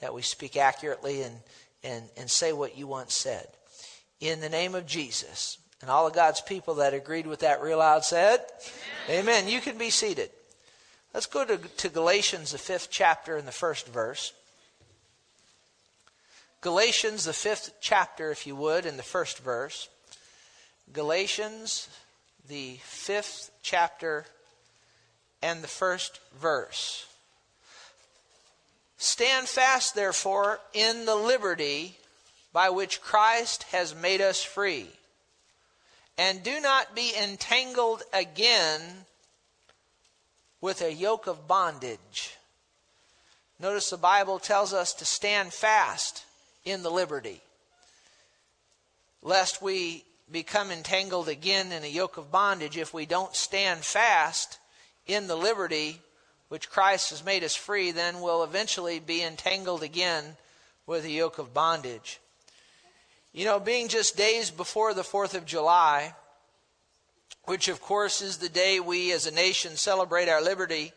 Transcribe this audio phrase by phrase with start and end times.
[0.00, 1.36] that we speak accurately and,
[1.82, 3.46] and, and say what you once said.
[4.20, 5.58] In the name of Jesus.
[5.80, 8.40] And all of God's people that agreed with that real loud said,
[9.08, 9.20] Amen.
[9.20, 9.48] Amen.
[9.48, 10.30] You can be seated.
[11.12, 14.32] Let's go to, to Galatians, the fifth chapter, and the first verse.
[16.60, 19.88] Galatians, the fifth chapter, if you would, in the first verse.
[20.92, 21.88] Galatians,
[22.48, 24.24] the fifth chapter,
[25.42, 27.06] and the first verse.
[28.96, 31.96] Stand fast, therefore, in the liberty
[32.52, 34.88] by which Christ has made us free.
[36.16, 38.80] And do not be entangled again
[40.60, 42.36] with a yoke of bondage.
[43.60, 46.24] Notice the Bible tells us to stand fast
[46.64, 47.40] in the liberty,
[49.22, 54.58] lest we become entangled again in a yoke of bondage if we don't stand fast
[55.06, 56.00] in the liberty
[56.54, 60.36] which Christ has made us free, then we'll eventually be entangled again
[60.86, 62.20] with a yoke of bondage.
[63.32, 66.14] You know, being just days before the 4th of July,
[67.46, 70.92] which of course is the day we as a nation celebrate our liberty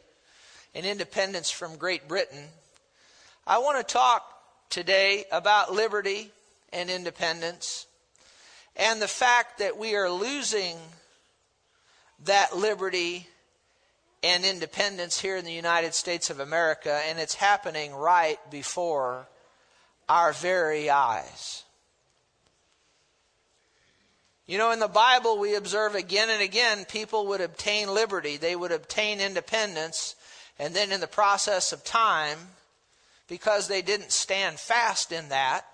[0.75, 2.43] and independence from Great Britain,
[3.47, 4.31] I want to talk
[4.69, 6.29] today about liberty
[6.71, 7.87] and independence
[8.75, 10.77] and the fact that we are losing
[12.25, 13.25] that liberty
[14.23, 19.27] and independence here in the United States of America, and it's happening right before
[20.09, 21.63] our very eyes.
[24.47, 28.55] You know, in the Bible, we observe again and again people would obtain liberty, they
[28.55, 30.15] would obtain independence,
[30.57, 32.37] and then in the process of time,
[33.27, 35.65] because they didn't stand fast in that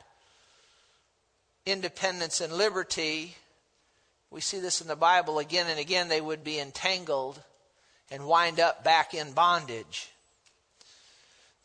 [1.65, 3.35] independence and liberty,
[4.29, 7.41] we see this in the Bible again and again, they would be entangled
[8.13, 10.11] and wind up back in bondage.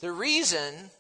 [0.01, 0.91] The reason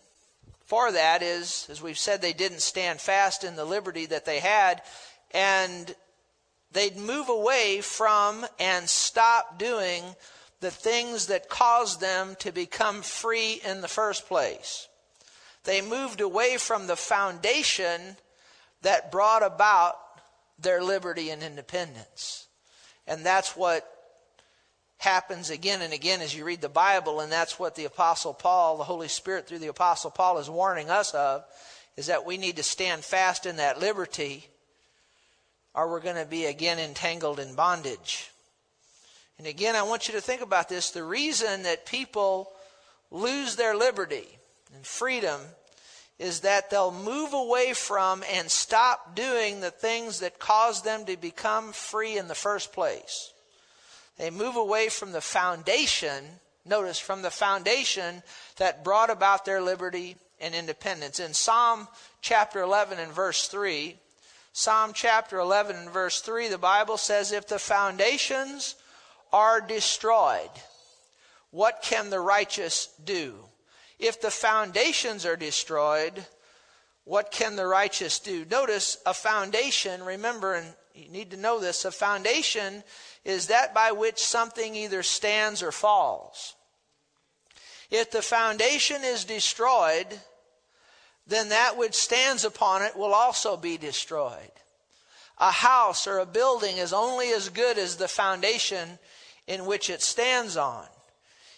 [0.66, 4.40] for that is, as we've said, they didn't stand fast in the liberty that they
[4.40, 4.82] had,
[5.30, 5.94] and
[6.70, 10.04] they'd move away from and stop doing
[10.60, 14.86] the things that caused them to become free in the first place.
[15.64, 18.18] They moved away from the foundation
[18.82, 19.94] that brought about
[20.58, 22.48] their liberty and independence.
[23.06, 23.97] And that's what
[24.98, 28.76] happens again and again as you read the Bible, and that's what the Apostle Paul,
[28.76, 31.44] the Holy Spirit through the Apostle Paul, is warning us of,
[31.96, 34.46] is that we need to stand fast in that liberty,
[35.74, 38.30] or we're going to be again entangled in bondage.
[39.38, 40.90] And again, I want you to think about this.
[40.90, 42.50] The reason that people
[43.12, 44.26] lose their liberty
[44.74, 45.40] and freedom
[46.18, 51.16] is that they'll move away from and stop doing the things that caused them to
[51.16, 53.32] become free in the first place.
[54.18, 56.24] They move away from the foundation,
[56.64, 58.22] notice, from the foundation
[58.56, 61.20] that brought about their liberty and independence.
[61.20, 61.88] In Psalm
[62.20, 63.96] chapter 11 and verse 3,
[64.52, 68.74] Psalm chapter 11 and verse 3, the Bible says, If the foundations
[69.32, 70.50] are destroyed,
[71.50, 73.34] what can the righteous do?
[74.00, 76.26] If the foundations are destroyed,
[77.04, 78.44] what can the righteous do?
[78.50, 82.82] Notice a foundation, remember, and you need to know this, a foundation
[83.24, 86.54] is that by which something either stands or falls.
[87.90, 90.06] If the foundation is destroyed,
[91.26, 94.50] then that which stands upon it will also be destroyed.
[95.38, 98.98] A house or a building is only as good as the foundation
[99.46, 100.86] in which it stands on.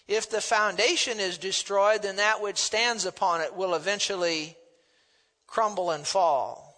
[0.06, 4.56] If the foundation is destroyed, then that which stands upon it will eventually
[5.46, 6.69] crumble and fall.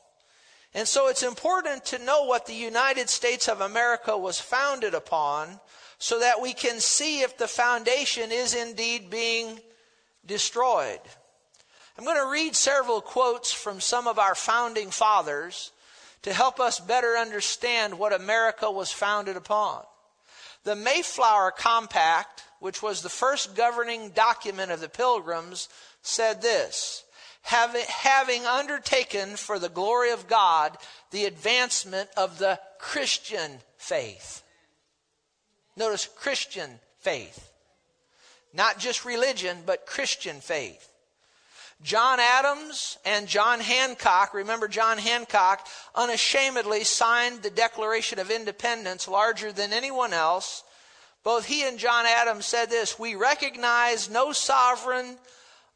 [0.74, 5.60] And so it's important to know what the United States of America was founded upon
[5.98, 9.60] so that we can see if the foundation is indeed being
[10.26, 11.00] destroyed.
[11.98, 15.72] I'm going to read several quotes from some of our founding fathers
[16.22, 19.82] to help us better understand what America was founded upon.
[20.64, 25.68] The Mayflower Compact, which was the first governing document of the Pilgrims,
[26.02, 27.04] said this
[27.42, 30.76] having undertaken for the glory of God
[31.10, 34.42] the advancement of the Christian faith.
[35.76, 37.50] Notice Christian faith.
[38.54, 40.88] Not just religion, but Christian faith.
[41.82, 49.52] John Adams and John Hancock, remember John Hancock, unashamedly signed the Declaration of Independence larger
[49.52, 50.62] than anyone else.
[51.24, 55.16] Both he and John Adams said this We recognize no sovereign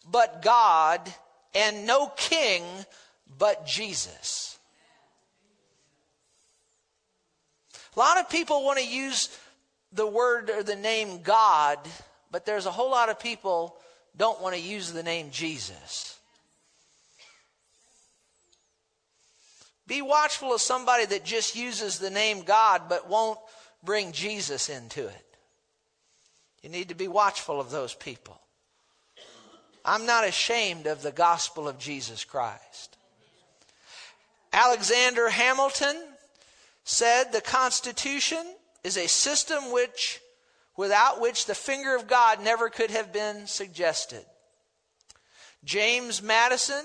[0.08, 1.00] but God
[1.56, 2.62] and no king
[3.38, 4.58] but Jesus.
[7.96, 9.36] A lot of people want to use
[9.90, 11.78] the word or the name God,
[12.30, 13.74] but there's a whole lot of people
[14.16, 16.18] don't want to use the name Jesus.
[19.86, 23.38] Be watchful of somebody that just uses the name God but won't
[23.82, 25.36] bring Jesus into it.
[26.62, 28.38] You need to be watchful of those people.
[29.86, 32.96] I'm not ashamed of the gospel of Jesus Christ.
[34.52, 35.96] Alexander Hamilton
[36.82, 38.44] said the Constitution
[38.82, 40.20] is a system which,
[40.76, 44.24] without which the finger of God never could have been suggested.
[45.64, 46.84] James Madison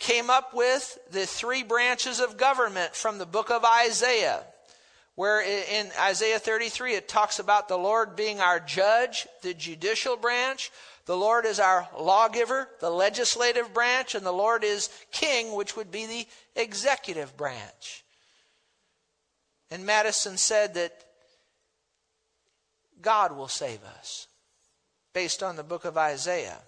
[0.00, 4.42] came up with the three branches of government from the book of Isaiah,
[5.14, 10.72] where in Isaiah 33 it talks about the Lord being our judge, the judicial branch.
[11.10, 15.90] The Lord is our lawgiver, the legislative branch, and the Lord is king, which would
[15.90, 18.04] be the executive branch.
[19.72, 20.92] And Madison said that
[23.02, 24.28] God will save us
[25.12, 26.60] based on the book of Isaiah.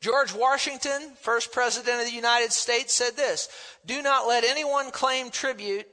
[0.00, 3.48] George Washington, first president of the United States, said this
[3.84, 5.88] Do not let anyone claim tribute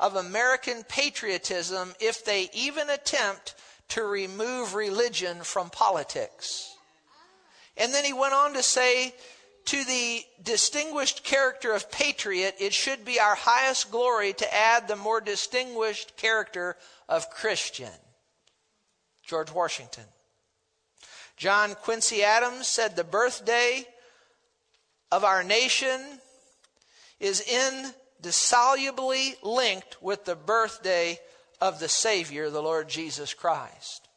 [0.00, 3.54] of American patriotism if they even attempt
[3.88, 6.74] to remove religion from politics.
[7.76, 9.14] And then he went on to say,
[9.66, 14.96] to the distinguished character of patriot, it should be our highest glory to add the
[14.96, 16.74] more distinguished character
[17.06, 17.92] of Christian.
[19.26, 20.04] George Washington.
[21.36, 23.86] John Quincy Adams said the birthday
[25.12, 26.00] of our nation
[27.20, 31.18] is indissolubly linked with the birthday
[31.60, 34.08] of the Savior, the Lord Jesus Christ.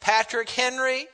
[0.00, 1.06] Patrick Henry,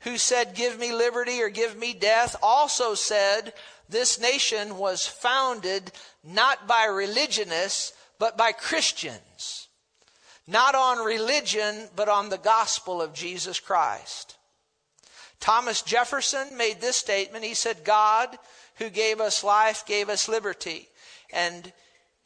[0.00, 3.52] who said, Give me liberty or give me death, also said,
[3.88, 5.92] This nation was founded
[6.24, 9.68] not by religionists, but by Christians
[10.46, 14.36] not on religion, but on the gospel of Jesus Christ.
[15.40, 17.44] Thomas Jefferson made this statement.
[17.44, 18.38] He said, God,
[18.76, 20.88] who gave us life, gave us liberty.
[21.32, 21.72] And,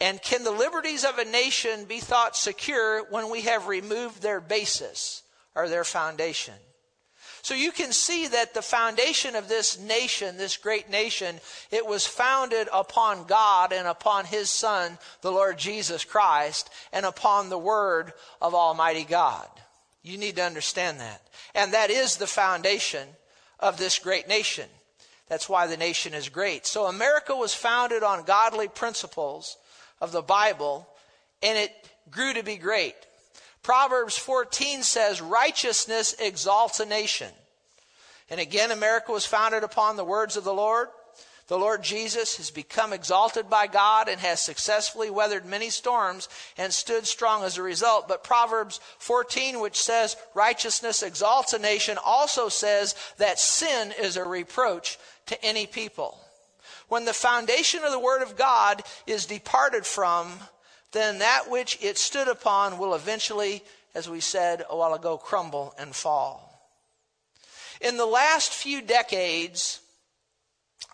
[0.00, 4.40] and can the liberties of a nation be thought secure when we have removed their
[4.40, 5.22] basis
[5.54, 6.54] or their foundation?
[7.46, 11.36] So you can see that the foundation of this nation, this great nation,
[11.70, 17.48] it was founded upon God and upon His Son, the Lord Jesus Christ, and upon
[17.48, 19.48] the Word of Almighty God.
[20.02, 21.22] You need to understand that.
[21.54, 23.06] And that is the foundation
[23.60, 24.68] of this great nation.
[25.28, 26.66] That's why the nation is great.
[26.66, 29.56] So America was founded on godly principles
[30.00, 30.88] of the Bible,
[31.42, 31.72] and it
[32.10, 32.94] grew to be great.
[33.62, 37.32] Proverbs 14 says, Righteousness exalts a nation.
[38.30, 40.88] And again, America was founded upon the words of the Lord.
[41.48, 46.28] The Lord Jesus has become exalted by God and has successfully weathered many storms
[46.58, 48.08] and stood strong as a result.
[48.08, 54.24] But Proverbs 14, which says righteousness exalts a nation, also says that sin is a
[54.24, 56.18] reproach to any people.
[56.88, 60.32] When the foundation of the Word of God is departed from,
[60.92, 63.62] then that which it stood upon will eventually,
[63.94, 66.42] as we said a while ago, crumble and fall.
[67.80, 69.80] In the last few decades,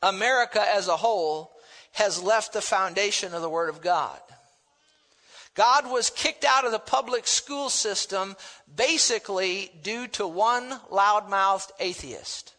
[0.03, 1.53] America as a whole
[1.93, 4.19] has left the foundation of the Word of God.
[5.55, 8.37] God was kicked out of the public school system
[8.75, 12.55] basically due to one loudmouthed atheist.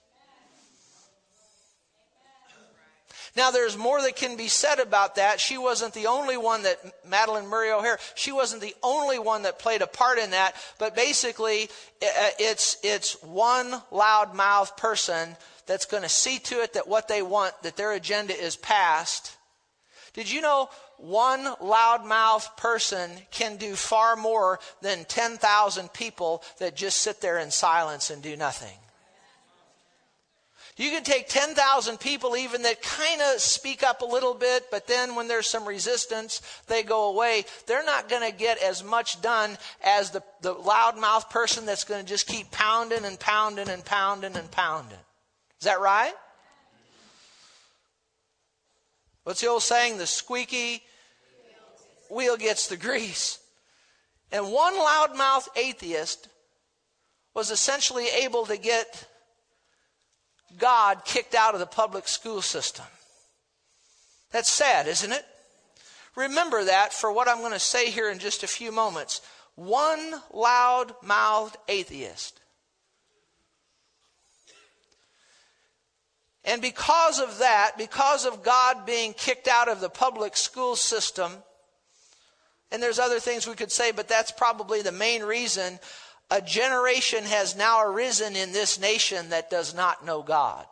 [3.35, 5.39] Now, there's more that can be said about that.
[5.39, 9.57] She wasn't the only one that, Madalyn Murray O'Hair, she wasn't the only one that
[9.57, 10.55] played a part in that.
[10.77, 15.35] But basically, it's, it's one loudmouth person
[15.65, 19.35] that's going to see to it that what they want, that their agenda is passed.
[20.13, 27.01] Did you know one loudmouth person can do far more than 10,000 people that just
[27.01, 28.77] sit there in silence and do nothing?
[30.75, 34.87] You can take 10,000 people even that kind of speak up a little bit, but
[34.87, 37.45] then when there's some resistance, they go away.
[37.67, 42.01] They're not going to get as much done as the, the loudmouth person that's going
[42.01, 44.97] to just keep pounding and pounding and pounding and pounding.
[45.59, 46.13] Is that right?
[49.25, 49.99] What's the old saying?
[49.99, 50.81] The squeaky
[52.09, 53.39] wheel gets the grease.
[54.31, 56.29] And one loudmouth atheist
[57.35, 59.07] was essentially able to get
[60.57, 62.85] God kicked out of the public school system.
[64.31, 65.25] That's sad, isn't it?
[66.15, 69.21] Remember that for what I'm going to say here in just a few moments.
[69.55, 72.39] One loud mouthed atheist.
[76.45, 81.31] And because of that, because of God being kicked out of the public school system,
[82.71, 85.79] and there's other things we could say, but that's probably the main reason
[86.31, 90.65] a generation has now arisen in this nation that does not know God.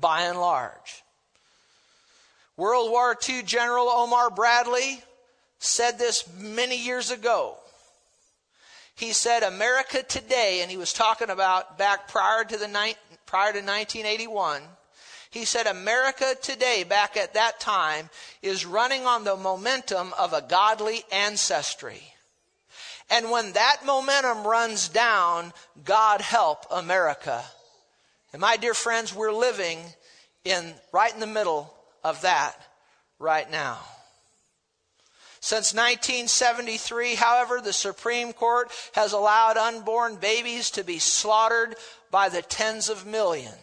[0.00, 1.02] By and large.
[2.56, 5.02] World War II General Omar Bradley
[5.58, 7.56] said this many years ago.
[8.94, 12.68] He said, America today, and he was talking about back prior to, the
[13.26, 14.62] prior to 1981,
[15.30, 18.10] he said, America today, back at that time,
[18.42, 22.11] is running on the momentum of a godly ancestry.
[23.10, 25.52] And when that momentum runs down,
[25.84, 27.42] God help America.
[28.32, 29.78] And my dear friends, we're living
[30.44, 32.54] in right in the middle of that
[33.18, 33.78] right now.
[35.40, 41.74] Since 1973, however, the Supreme Court has allowed unborn babies to be slaughtered
[42.12, 43.58] by the tens of millions.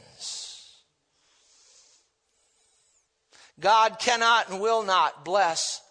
[3.60, 5.82] God cannot and will not bless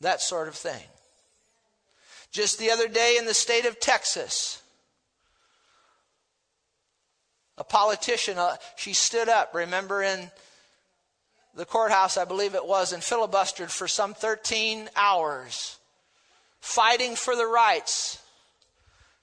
[0.00, 0.82] that sort of thing.
[2.30, 4.62] Just the other day in the state of Texas,
[7.58, 10.30] a politician, uh, she stood up, remember, in
[11.54, 15.78] the courthouse, I believe it was, and filibustered for some 13 hours,
[16.60, 18.22] fighting for the rights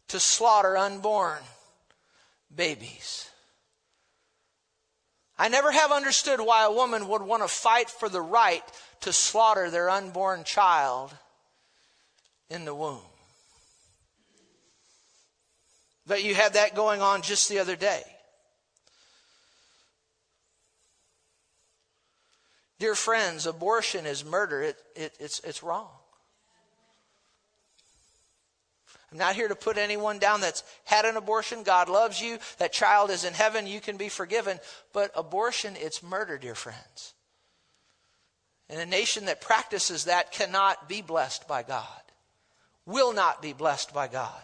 [0.10, 1.40] to slaughter unborn
[2.54, 3.30] babies.
[5.40, 8.64] I never have understood why a woman would want to fight for the right
[9.02, 11.14] to slaughter their unborn child
[12.50, 13.02] in the womb.
[16.06, 18.04] But you had that going on just the other day.
[22.80, 24.62] Dear friends, abortion is murder.
[24.62, 25.90] It, it, it's, it's wrong.
[29.12, 31.64] I'm not here to put anyone down that's had an abortion.
[31.64, 32.38] God loves you.
[32.58, 33.66] That child is in heaven.
[33.66, 34.60] You can be forgiven.
[34.94, 37.14] But abortion, it's murder, dear friends.
[38.70, 42.02] And a nation that practices that cannot be blessed by God,
[42.88, 44.42] will not be blessed by God.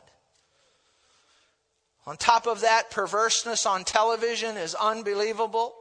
[2.05, 5.73] On top of that, perverseness on television is unbelievable.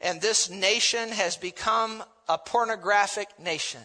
[0.00, 3.80] And this nation has become a pornographic nation.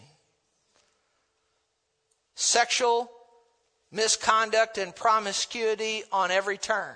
[2.36, 3.10] Sexual
[3.92, 6.96] misconduct and promiscuity on every turn.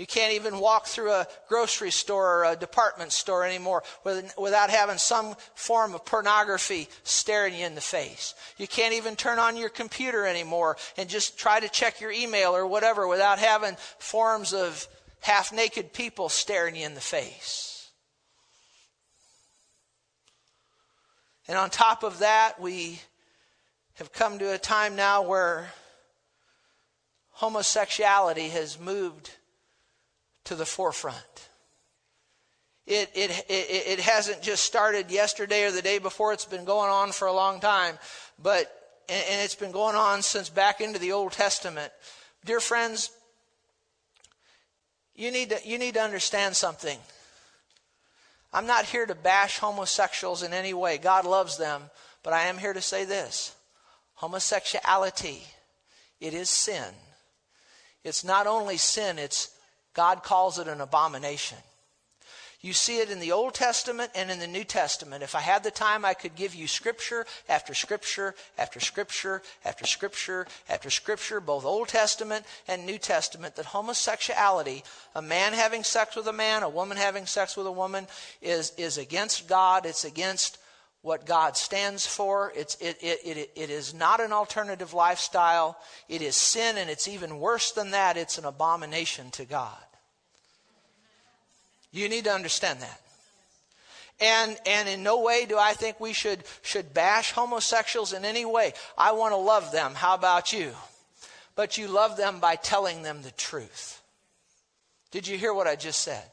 [0.00, 4.96] You can't even walk through a grocery store or a department store anymore without having
[4.96, 8.32] some form of pornography staring you in the face.
[8.56, 12.56] You can't even turn on your computer anymore and just try to check your email
[12.56, 14.88] or whatever without having forms of
[15.20, 17.90] half naked people staring you in the face.
[21.46, 23.02] And on top of that, we
[23.96, 25.68] have come to a time now where
[27.32, 29.32] homosexuality has moved
[30.44, 31.48] to the forefront.
[32.86, 36.90] It, it, it, it hasn't just started yesterday or the day before, it's been going
[36.90, 37.98] on for a long time,
[38.42, 38.70] but,
[39.08, 41.92] and, it's been going on since back into the Old Testament.
[42.44, 43.10] Dear friends,
[45.14, 46.98] you need to, you need to understand something.
[48.52, 50.98] I'm not here to bash homosexuals in any way.
[50.98, 51.82] God loves them.
[52.22, 53.54] But I am here to say this
[54.14, 55.42] homosexuality,
[56.20, 56.94] it is sin.
[58.04, 59.50] It's not only sin, it's
[59.94, 61.58] God calls it an abomination.
[62.62, 65.22] You see it in the Old Testament and in the New Testament.
[65.22, 69.86] If I had the time, I could give you scripture after scripture after scripture after
[69.86, 76.16] scripture after scripture, both Old Testament and New Testament, that homosexuality, a man having sex
[76.16, 78.06] with a man, a woman having sex with a woman,
[78.42, 79.86] is, is against God.
[79.86, 80.58] It's against
[81.02, 82.52] what God stands for.
[82.54, 85.78] It's, it, it, it, it is not an alternative lifestyle.
[86.08, 88.16] It is sin, and it's even worse than that.
[88.16, 89.76] It's an abomination to God.
[91.92, 93.00] You need to understand that.
[94.20, 98.44] And, and in no way do I think we should, should bash homosexuals in any
[98.44, 98.74] way.
[98.98, 99.94] I want to love them.
[99.94, 100.72] How about you?
[101.56, 104.02] But you love them by telling them the truth.
[105.10, 106.24] Did you hear what I just said?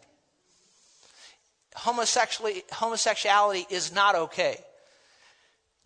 [1.77, 4.57] Homosexuality, is not okay.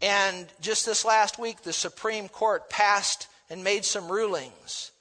[0.01, 4.91] And just this last week, the Supreme Court passed and made some rulings.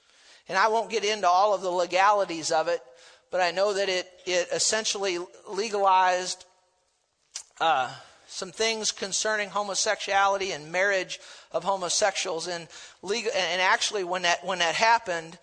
[0.49, 2.83] And I won't get into all of the legalities of it,
[3.31, 5.19] but I know that it, it essentially
[5.49, 6.45] legalized
[7.61, 7.91] uh,
[8.27, 11.21] some things concerning homosexuality and marriage
[11.53, 12.49] of homosexuals.
[12.49, 12.67] And,
[13.03, 15.39] legal, and actually, when that, when that happened,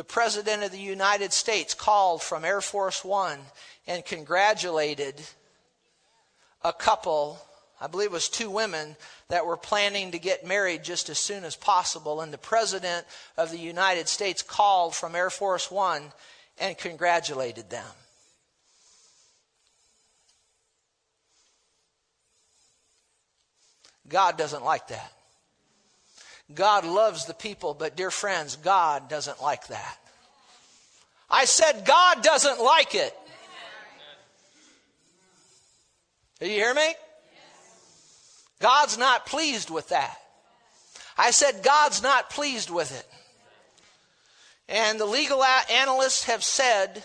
[0.00, 3.38] the President of the United States called from Air Force One
[3.86, 5.20] and congratulated
[6.64, 7.38] a couple,
[7.78, 8.96] I believe it was two women,
[9.28, 12.22] that were planning to get married just as soon as possible.
[12.22, 13.04] And the President
[13.36, 16.12] of the United States called from Air Force One
[16.56, 17.84] and congratulated them.
[24.08, 25.12] God doesn't like that.
[26.54, 29.98] God loves the people, but dear friends, God doesn't like that.
[31.28, 33.16] I said God doesn't like it.
[36.40, 36.94] Do you hear me?
[38.60, 40.16] God's not pleased with that.
[41.16, 43.06] I said, God's not pleased with it.
[44.68, 47.04] And the legal analysts have said,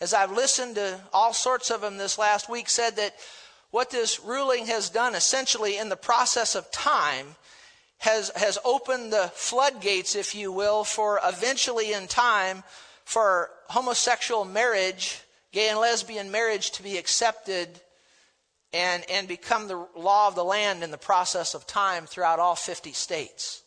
[0.00, 3.14] as I've listened to all sorts of them this last week, said that
[3.70, 7.36] what this ruling has done essentially in the process of time
[7.98, 12.62] has, has opened the floodgates, if you will, for eventually in time
[13.04, 15.20] for homosexual marriage,
[15.52, 17.68] gay and lesbian marriage to be accepted
[18.72, 22.54] and, and become the law of the land in the process of time throughout all
[22.54, 23.62] 50 states.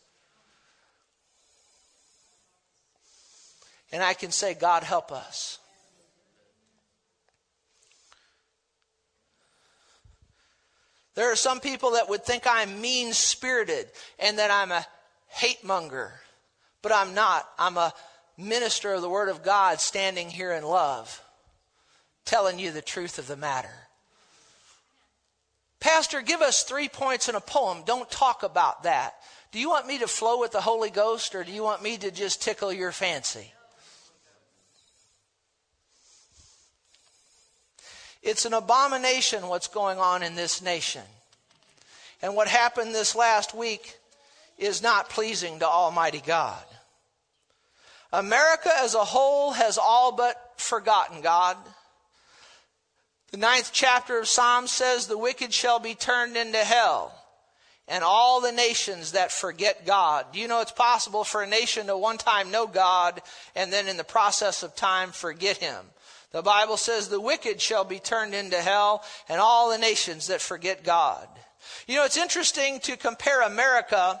[3.92, 5.58] And I can say, God help us.
[11.14, 13.86] There are some people that would think I'm mean spirited
[14.18, 14.86] and that I'm a
[15.28, 16.12] hate monger,
[16.80, 17.48] but I'm not.
[17.58, 17.92] I'm a
[18.38, 21.22] minister of the Word of God standing here in love,
[22.24, 23.88] telling you the truth of the matter.
[25.80, 27.82] Pastor, give us three points in a poem.
[27.84, 29.14] Don't talk about that.
[29.50, 31.98] Do you want me to flow with the Holy Ghost or do you want me
[31.98, 33.52] to just tickle your fancy?
[38.22, 41.02] It's an abomination what's going on in this nation.
[42.22, 43.96] And what happened this last week
[44.58, 46.62] is not pleasing to Almighty God.
[48.12, 51.56] America as a whole has all but forgotten God.
[53.32, 57.12] The ninth chapter of Psalms says, The wicked shall be turned into hell,
[57.88, 60.26] and all the nations that forget God.
[60.32, 63.22] Do you know it's possible for a nation to one time know God
[63.56, 65.86] and then in the process of time forget Him?
[66.32, 70.40] The Bible says the wicked shall be turned into hell and all the nations that
[70.40, 71.28] forget God.
[71.86, 74.20] You know, it's interesting to compare America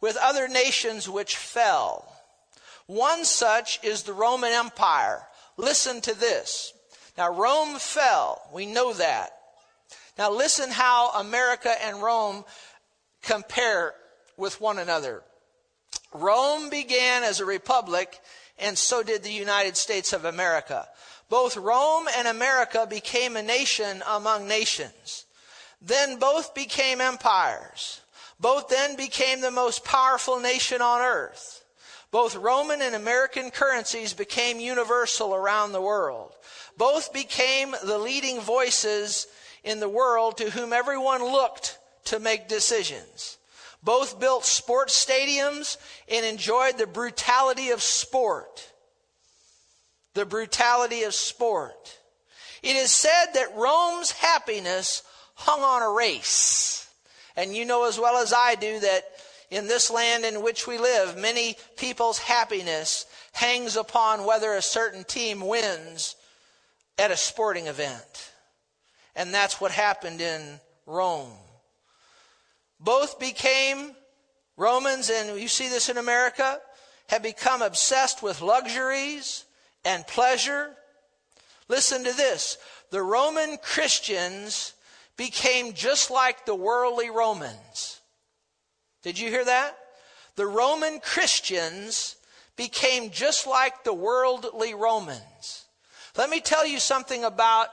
[0.00, 2.10] with other nations which fell.
[2.86, 5.22] One such is the Roman Empire.
[5.56, 6.72] Listen to this.
[7.18, 8.40] Now, Rome fell.
[8.52, 9.30] We know that.
[10.18, 12.44] Now, listen how America and Rome
[13.22, 13.94] compare
[14.36, 15.22] with one another.
[16.12, 18.18] Rome began as a republic,
[18.58, 20.88] and so did the United States of America.
[21.30, 25.24] Both Rome and America became a nation among nations.
[25.80, 28.00] Then both became empires.
[28.40, 31.64] Both then became the most powerful nation on earth.
[32.10, 36.32] Both Roman and American currencies became universal around the world.
[36.76, 39.28] Both became the leading voices
[39.62, 43.38] in the world to whom everyone looked to make decisions.
[43.84, 45.76] Both built sports stadiums
[46.08, 48.69] and enjoyed the brutality of sport
[50.14, 51.98] the brutality of sport.
[52.62, 55.02] It is said that Rome's happiness
[55.34, 56.88] hung on a race.
[57.36, 59.04] And you know as well as I do that
[59.50, 65.04] in this land in which we live, many people's happiness hangs upon whether a certain
[65.04, 66.16] team wins
[66.98, 68.32] at a sporting event.
[69.16, 71.32] And that's what happened in Rome.
[72.78, 73.94] Both became
[74.56, 76.60] Romans, and you see this in America,
[77.08, 79.44] have become obsessed with luxuries
[79.84, 80.76] and pleasure.
[81.68, 82.58] Listen to this.
[82.90, 84.74] The Roman Christians
[85.16, 88.00] became just like the worldly Romans.
[89.02, 89.76] Did you hear that?
[90.36, 92.16] The Roman Christians
[92.56, 95.66] became just like the worldly Romans.
[96.16, 97.68] Let me tell you something about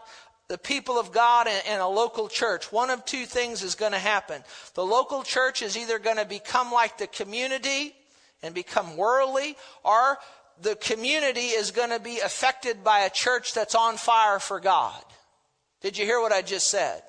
[0.47, 2.71] the people of God and, a local church.
[2.71, 4.43] One of two things is going to happen.
[4.75, 7.95] The local church is either going to become like the community
[8.43, 10.19] and become worldly, or
[10.61, 15.03] the community is going to be affected by a church that's on fire for God.
[15.81, 17.03] Did you hear what I just said?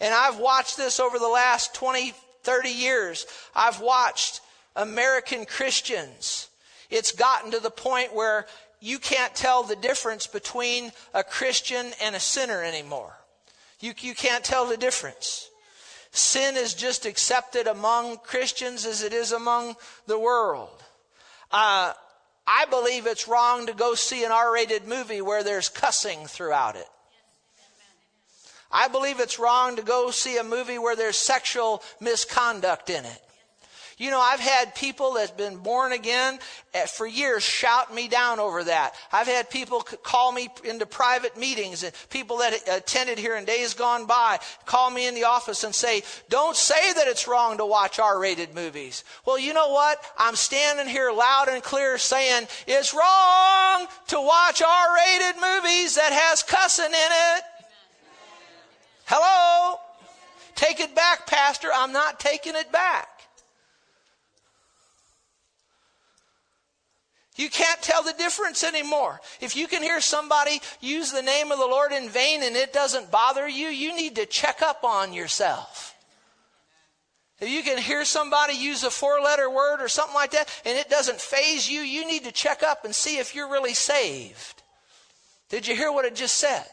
[0.00, 3.26] And I've watched this over the last 20, 30 years.
[3.54, 4.40] I've watched
[4.74, 6.48] American Christians.
[6.90, 8.46] It's gotten to the point where
[8.80, 13.14] you can't tell the difference between a Christian and a sinner anymore.
[13.80, 15.50] You, you can't tell the difference.
[16.12, 20.82] Sin is just accepted among Christians as it is among the world.
[21.50, 21.92] Uh,
[22.46, 26.76] I believe it's wrong to go see an R rated movie where there's cussing throughout
[26.76, 26.86] it.
[28.70, 33.22] I believe it's wrong to go see a movie where there's sexual misconduct in it.
[33.98, 36.38] You know, I've had people that's been born again
[36.74, 38.92] eh, for years shout me down over that.
[39.10, 43.72] I've had people call me into private meetings and people that attended here in days
[43.72, 47.64] gone by call me in the office and say, don't say that it's wrong to
[47.64, 49.02] watch R-rated movies.
[49.24, 49.98] Well, you know what?
[50.18, 56.42] I'm standing here loud and clear saying it's wrong to watch R-rated movies that has
[56.42, 57.42] cussing in it.
[59.06, 59.78] Hello?
[60.54, 61.70] Take it back, Pastor.
[61.74, 63.15] I'm not taking it back.
[67.36, 69.20] You can't tell the difference anymore.
[69.40, 72.72] If you can hear somebody use the name of the Lord in vain and it
[72.72, 75.94] doesn't bother you, you need to check up on yourself.
[77.38, 80.78] If you can hear somebody use a four letter word or something like that and
[80.78, 84.62] it doesn't faze you, you need to check up and see if you're really saved.
[85.50, 86.64] Did you hear what it just said?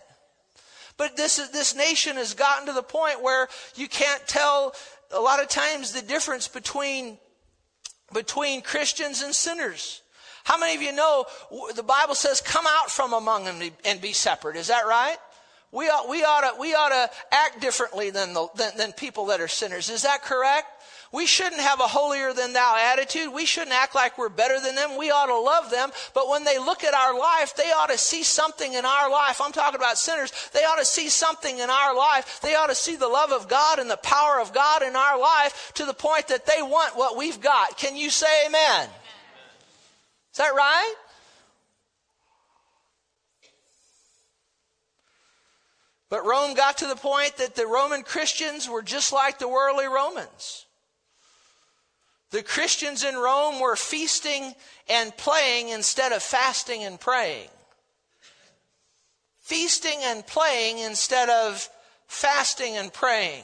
[0.95, 4.73] But this, is, this nation has gotten to the point where you can't tell
[5.11, 7.17] a lot of times the difference between,
[8.13, 10.02] between Christians and sinners.
[10.43, 11.25] How many of you know
[11.75, 14.55] the Bible says, come out from among them and be separate?
[14.55, 15.17] Is that right?
[15.71, 19.27] We ought, we ought, to, we ought to act differently than, the, than, than people
[19.27, 19.89] that are sinners.
[19.89, 20.67] Is that correct?
[21.11, 23.31] We shouldn't have a holier than thou attitude.
[23.31, 24.97] We shouldn't act like we're better than them.
[24.97, 25.91] We ought to love them.
[26.13, 29.39] But when they look at our life, they ought to see something in our life.
[29.39, 30.33] I'm talking about sinners.
[30.53, 32.41] They ought to see something in our life.
[32.41, 35.19] They ought to see the love of God and the power of God in our
[35.19, 37.77] life to the point that they want what we've got.
[37.77, 38.89] Can you say amen?
[40.33, 40.95] Is that right?
[46.09, 49.85] But Rome got to the point that the Roman Christians were just like the worldly
[49.85, 50.65] Romans.
[52.31, 54.55] The Christians in Rome were feasting
[54.89, 57.49] and playing instead of fasting and praying.
[59.41, 61.69] Feasting and playing instead of
[62.07, 63.43] fasting and praying.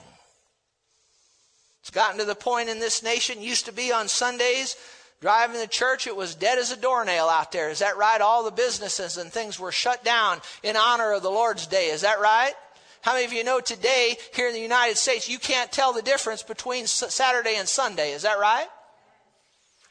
[1.81, 4.75] It's gotten to the point in this nation, used to be on Sundays,
[5.21, 7.69] driving to church, it was dead as a doornail out there.
[7.69, 8.21] Is that right?
[8.21, 11.87] All the businesses and things were shut down in honor of the Lord's Day.
[11.87, 12.53] Is that right?
[13.01, 16.01] How many of you know today, here in the United States, you can't tell the
[16.01, 18.11] difference between Saturday and Sunday?
[18.11, 18.67] Is that right?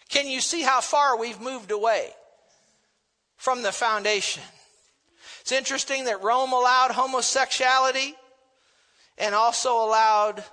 [0.08, 2.10] Can you see how far we've moved away
[3.36, 4.42] from the foundation?
[5.40, 8.14] It's interesting that Rome allowed homosexuality
[9.16, 10.44] and also allowed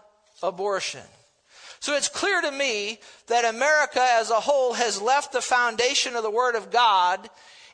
[0.41, 1.01] abortion.
[1.79, 6.23] So it's clear to me that America as a whole has left the foundation of
[6.23, 7.19] the Word of God,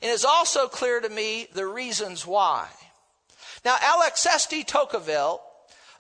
[0.02, 2.68] and it's also clear to me the reasons why.
[3.64, 5.42] Now, Alexis de Tocqueville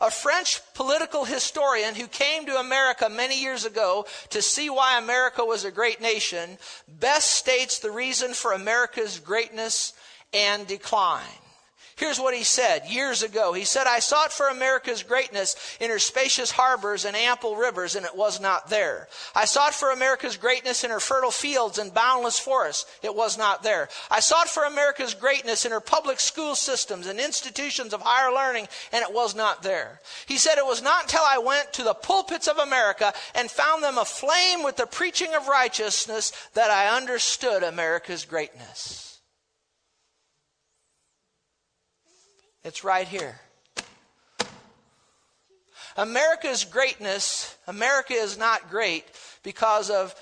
[0.01, 5.45] a French political historian who came to America many years ago to see why America
[5.45, 9.93] was a great nation, best states the reason for America's greatness
[10.33, 11.21] and decline.
[11.95, 13.54] Here's what he said years ago.
[13.54, 18.06] He said, I sought for America's greatness in her spacious harbors and ample rivers, and
[18.06, 19.08] it was not there.
[19.36, 22.86] I sought for America's greatness in her fertile fields and boundless forests.
[23.04, 23.89] It was not there.
[24.10, 28.67] I sought for America's greatness in her public school systems and institutions of higher learning,
[28.91, 29.99] and it was not there.
[30.25, 33.84] He said, It was not until I went to the pulpits of America and found
[33.84, 39.11] them aflame with the preaching of righteousness that I understood America's greatness.
[42.63, 43.39] It's right here.
[45.97, 49.04] America's greatness, America is not great
[49.43, 50.15] because of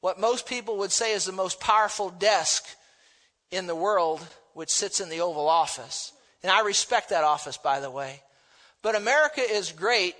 [0.00, 2.64] what most people would say is the most powerful desk
[3.50, 6.12] in the world, which sits in the Oval Office.
[6.42, 8.22] And I respect that office, by the way.
[8.82, 10.16] But America is great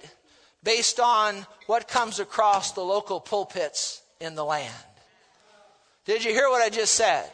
[0.62, 4.74] based on what comes across the local pulpits in the land.
[6.04, 7.30] Did you hear what I just said?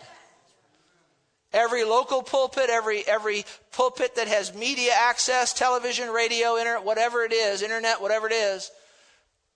[1.53, 7.33] Every local pulpit, every, every pulpit that has media access, television, radio, internet, whatever it
[7.33, 8.71] is, internet, whatever it is,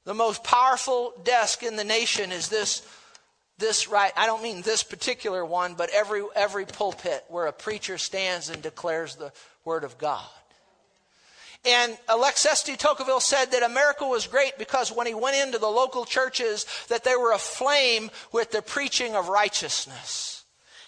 [0.05, 2.87] the most powerful desk in the nation is this,
[3.59, 4.13] this right.
[4.17, 8.63] I don't mean this particular one, but every, every pulpit where a preacher stands and
[8.63, 9.33] declares the
[9.65, 10.23] word of God.
[11.65, 15.67] And Alexis de Tocqueville said that America was great because when he went into the
[15.67, 20.36] local churches, that they were aflame with the preaching of righteousness.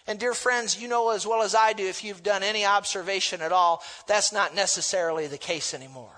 [0.09, 3.43] And dear friends, you know as well as I do, if you've done any observation
[3.43, 6.15] at all, that's not necessarily the case anymore.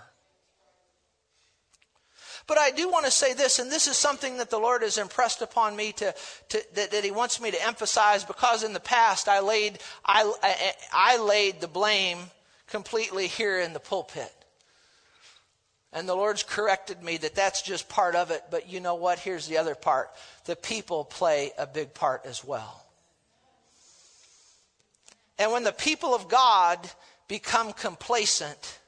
[2.47, 4.97] But I do want to say this, and this is something that the Lord has
[4.97, 6.15] impressed upon me to,
[6.51, 10.33] to that, that, He wants me to emphasize because in the past I laid, I,
[10.41, 12.19] I, I laid the blame
[12.69, 14.33] completely here in the pulpit.
[15.93, 19.19] And the Lord's corrected me that that's just part of it, but you know what?
[19.19, 20.11] Here's the other part.
[20.45, 22.85] The people play a big part as well.
[25.41, 26.79] And when the people of God
[27.27, 28.79] become complacent,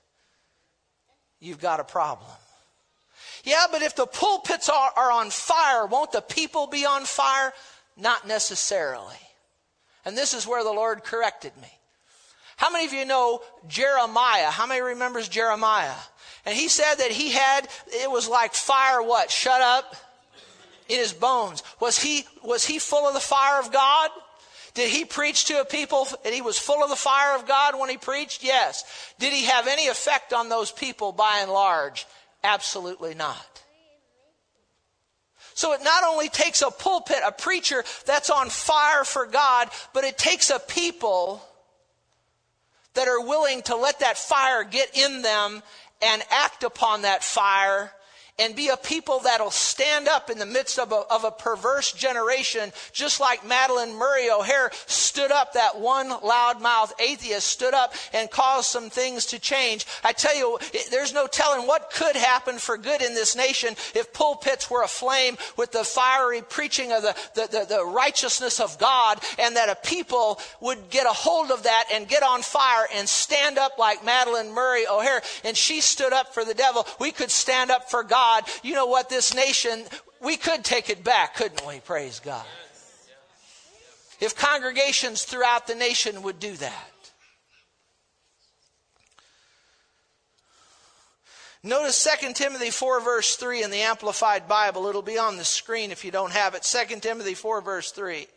[1.41, 2.31] you've got a problem.
[3.43, 7.55] Yeah, but if the pulpits are, are on fire, won't the people be on fire?
[7.97, 9.17] Not necessarily.
[10.05, 11.73] And this is where the Lord corrected me.
[12.59, 14.51] How many of you know Jeremiah?
[14.51, 15.95] How many remembers Jeremiah?
[16.45, 19.31] And he said that he had, it was like fire what?
[19.31, 19.97] Shut up
[20.91, 21.63] in his bones.
[21.81, 24.11] Was he, was he full of the fire of God?
[24.75, 27.79] Did he preach to a people and he was full of the fire of God
[27.79, 28.43] when he preached?
[28.43, 28.85] Yes.
[29.19, 32.07] Did he have any effect on those people by and large?
[32.43, 33.63] Absolutely not.
[35.55, 40.05] So it not only takes a pulpit, a preacher that's on fire for God, but
[40.05, 41.43] it takes a people
[42.95, 45.63] that are willing to let that fire get in them
[46.01, 47.93] and act upon that fire
[48.39, 51.93] and be a people that'll stand up in the midst of a, of a perverse
[51.93, 58.31] generation, just like Madalyn Murray O'Hair stood up, that one loudmouth atheist stood up and
[58.31, 59.87] caused some things to change.
[60.03, 60.59] I tell you,
[60.91, 65.37] there's no telling what could happen for good in this nation if pulpits were aflame
[65.59, 69.77] with the fiery preaching of the, the, the, the righteousness of God, and that a
[69.87, 74.01] people would get a hold of that and get on fire and stand up like
[74.01, 75.21] Madalyn Murray O'Hair.
[75.45, 76.87] And she stood up for the devil.
[76.99, 79.83] We could stand up for God God, you know what, this nation,
[80.21, 81.81] we could take it back, couldn't we?
[81.81, 82.45] Praise God.
[84.21, 86.93] If congregations throughout the nation would do that.
[91.65, 94.87] Notice 2 Timothy 4, verse 3 in the Amplified Bible.
[94.87, 96.63] It'll be on the screen if you don't have it.
[96.63, 98.29] 2 Timothy 4, verse 3.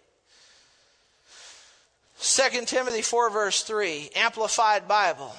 [2.19, 5.35] 2 Timothy 4, verse 3, Amplified Bible.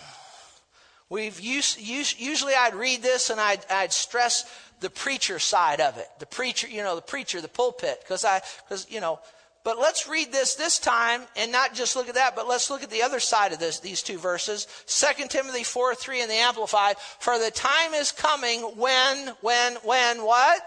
[1.08, 4.44] We've used, usually I'd read this and I'd, I'd stress
[4.80, 6.08] the preacher side of it.
[6.18, 9.20] The preacher, you know, the preacher, the pulpit, because I, because, you know,
[9.62, 12.82] but let's read this this time and not just look at that, but let's look
[12.82, 14.66] at the other side of this, these two verses.
[14.86, 16.96] 2 Timothy 4, 3 in the Amplified.
[17.18, 20.60] For the time is coming when, when, when what?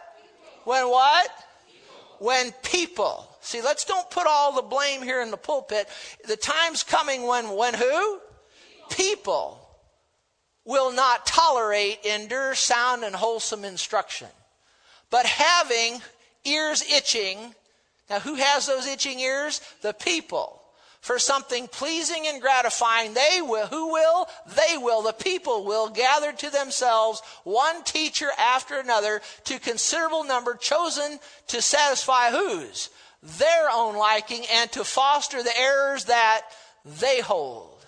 [0.66, 1.30] When what?
[2.20, 3.26] When people.
[3.40, 5.88] See, let's don't put all the blame here in the pulpit.
[6.28, 8.20] The time's coming when, when who?
[8.90, 9.59] People
[10.70, 14.28] will not tolerate, endure sound and wholesome instruction.
[15.10, 16.00] But having
[16.46, 17.56] ears itching,
[18.08, 19.62] now who has those itching ears?
[19.82, 20.62] The people.
[21.02, 24.28] For something pleasing and gratifying, they will, who will?
[24.46, 30.54] They will, the people will gather to themselves one teacher after another to considerable number
[30.54, 32.92] chosen to satisfy whose?
[33.24, 36.44] Their own liking and to foster the errors that
[36.86, 37.79] they hold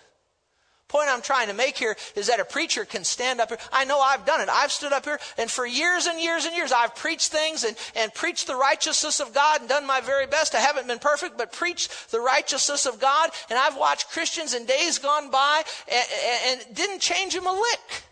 [0.92, 3.58] point I'm trying to make here is that a preacher can stand up here.
[3.72, 4.50] I know I've done it.
[4.50, 7.78] I've stood up here and for years and years and years I've preached things and,
[7.96, 10.54] and preached the righteousness of God and done my very best.
[10.54, 13.30] I haven't been perfect, but preached the righteousness of God.
[13.50, 16.06] And I've watched Christians in days gone by and,
[16.48, 18.04] and didn't change them a lick.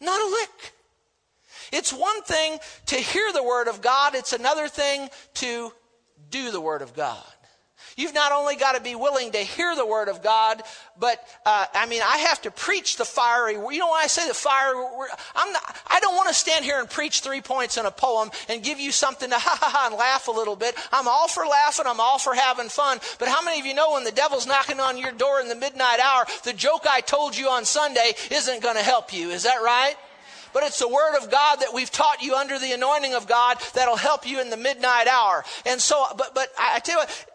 [0.00, 0.74] Not a lick.
[1.72, 4.14] It's one thing to hear the word of God.
[4.14, 5.72] It's another thing to
[6.28, 7.24] do the word of God.
[7.96, 10.62] You've not only got to be willing to hear the word of God,
[10.98, 13.52] but uh, I mean, I have to preach the fiery.
[13.52, 14.76] You know, why I say the fiery,
[15.34, 18.30] I'm not, I don't want to stand here and preach three points in a poem
[18.48, 20.74] and give you something to ha ha ha and laugh a little bit.
[20.92, 21.86] I'm all for laughing.
[21.86, 22.98] I'm all for having fun.
[23.18, 25.56] But how many of you know when the devil's knocking on your door in the
[25.56, 29.30] midnight hour, the joke I told you on Sunday isn't going to help you?
[29.30, 29.94] Is that right?
[30.52, 33.58] but it's the Word of God that we've taught you under the anointing of God
[33.74, 35.44] that'll help you in the midnight hour.
[35.64, 37.26] And so, but, but I tell you what,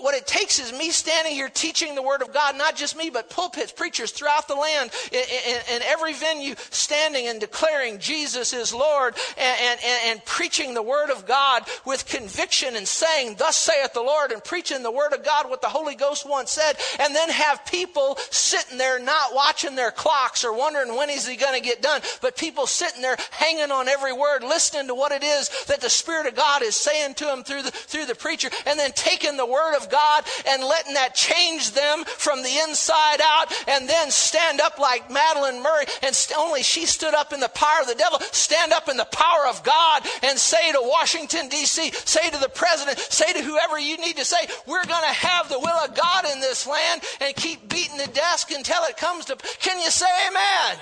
[0.00, 3.10] what it takes is me standing here teaching the Word of God, not just me,
[3.10, 8.52] but pulpits, preachers throughout the land, in, in, in every venue, standing and declaring Jesus
[8.52, 13.56] is Lord and, and, and, preaching the Word of God with conviction and saying, Thus
[13.56, 16.74] saith the Lord, and preaching the Word of God, what the Holy Ghost once said,
[16.98, 21.36] and then have people sitting there not watching their clocks or wondering when is he
[21.36, 25.12] going to get done, but people sitting there hanging on every word, listening to what
[25.12, 28.14] it is that the Spirit of God is saying to them through the, through the
[28.16, 32.58] preacher, and then taking the Word of God and letting that change them from the
[32.64, 37.32] inside out and then stand up like Madalyn Murray and st- only she stood up
[37.32, 40.72] in the power of the devil, stand up in the power of God and say
[40.72, 44.86] to Washington, D.C., say to the president, say to whoever you need to say, we're
[44.86, 48.50] going to have the will of God in this land and keep beating the desk
[48.50, 49.36] until it comes to.
[49.60, 50.78] Can you say amen?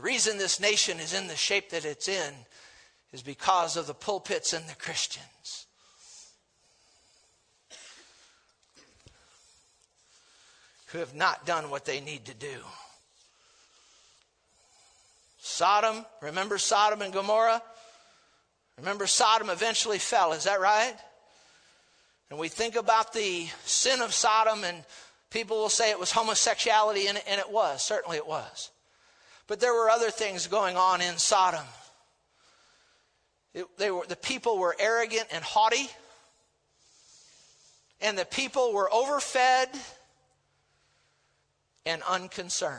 [0.00, 2.32] The reason this nation is in the shape that it's in
[3.12, 5.66] is because of the pulpits and the Christians.
[10.86, 12.60] Who have not done what they need to do.
[15.38, 17.60] Sodom, remember Sodom and Gomorrah?
[18.78, 20.96] Remember, Sodom eventually fell, is that right?
[22.30, 24.82] And we think about the sin of Sodom, and
[25.28, 27.82] people will say it was homosexuality, and it was.
[27.82, 28.70] Certainly it was.
[29.50, 31.64] But there were other things going on in Sodom.
[33.52, 35.90] It, they were, the people were arrogant and haughty,
[38.00, 39.76] and the people were overfed
[41.84, 42.78] and unconcerned.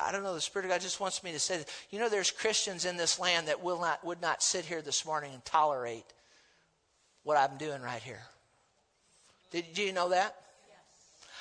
[0.00, 1.68] I don't know, the Spirit of God just wants me to say that.
[1.90, 5.04] You know, there's Christians in this land that will not, would not sit here this
[5.04, 6.06] morning and tolerate
[7.24, 8.22] what I'm doing right here.
[9.50, 10.36] Did you know that?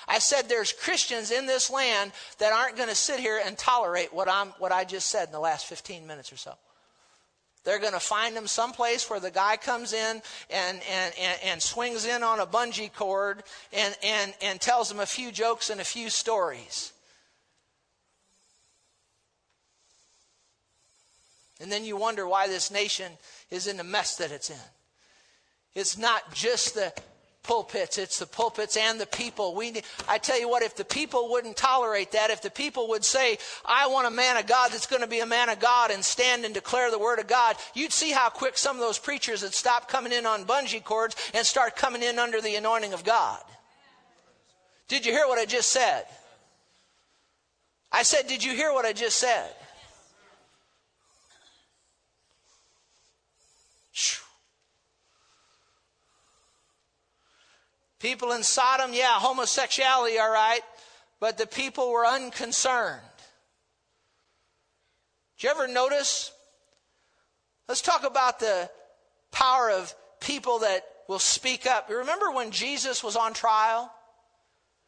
[0.07, 4.11] I said there's Christians in this land that aren't going to sit here and tolerate
[4.11, 6.55] what, I'm, what I just said in the last 15 minutes or so.
[7.63, 11.61] They're going to find them someplace where the guy comes in and, and, and, and,
[11.61, 15.79] swings in on a bungee cord and, and, and tells them a few jokes and
[15.79, 16.93] a few stories.
[21.61, 23.11] And then you wonder why this nation
[23.51, 24.55] is in the mess that it's in.
[25.75, 26.93] It's not just the
[27.43, 29.55] pulpits, it's the pulpits and the people.
[29.55, 32.89] We need, I tell you what, if the people wouldn't tolerate that, if the people
[32.89, 35.59] would say, I want a man of God that's going to be a man of
[35.59, 38.81] God and stand and declare the word of God, you'd see how quick some of
[38.81, 42.55] those preachers would stop coming in on bungee cords and start coming in under the
[42.55, 43.41] anointing of God.
[44.87, 46.05] Did you hear what I just said?
[47.91, 49.51] I said, Did you hear what I just said?
[57.99, 60.61] People in Sodom, yeah, homosexuality, all right,
[61.19, 63.01] but the people were unconcerned.
[65.37, 66.31] Did you ever notice?
[67.67, 68.69] Let's talk about the
[69.31, 71.89] power of people that will speak up.
[71.89, 73.91] Remember when Jesus was on trial?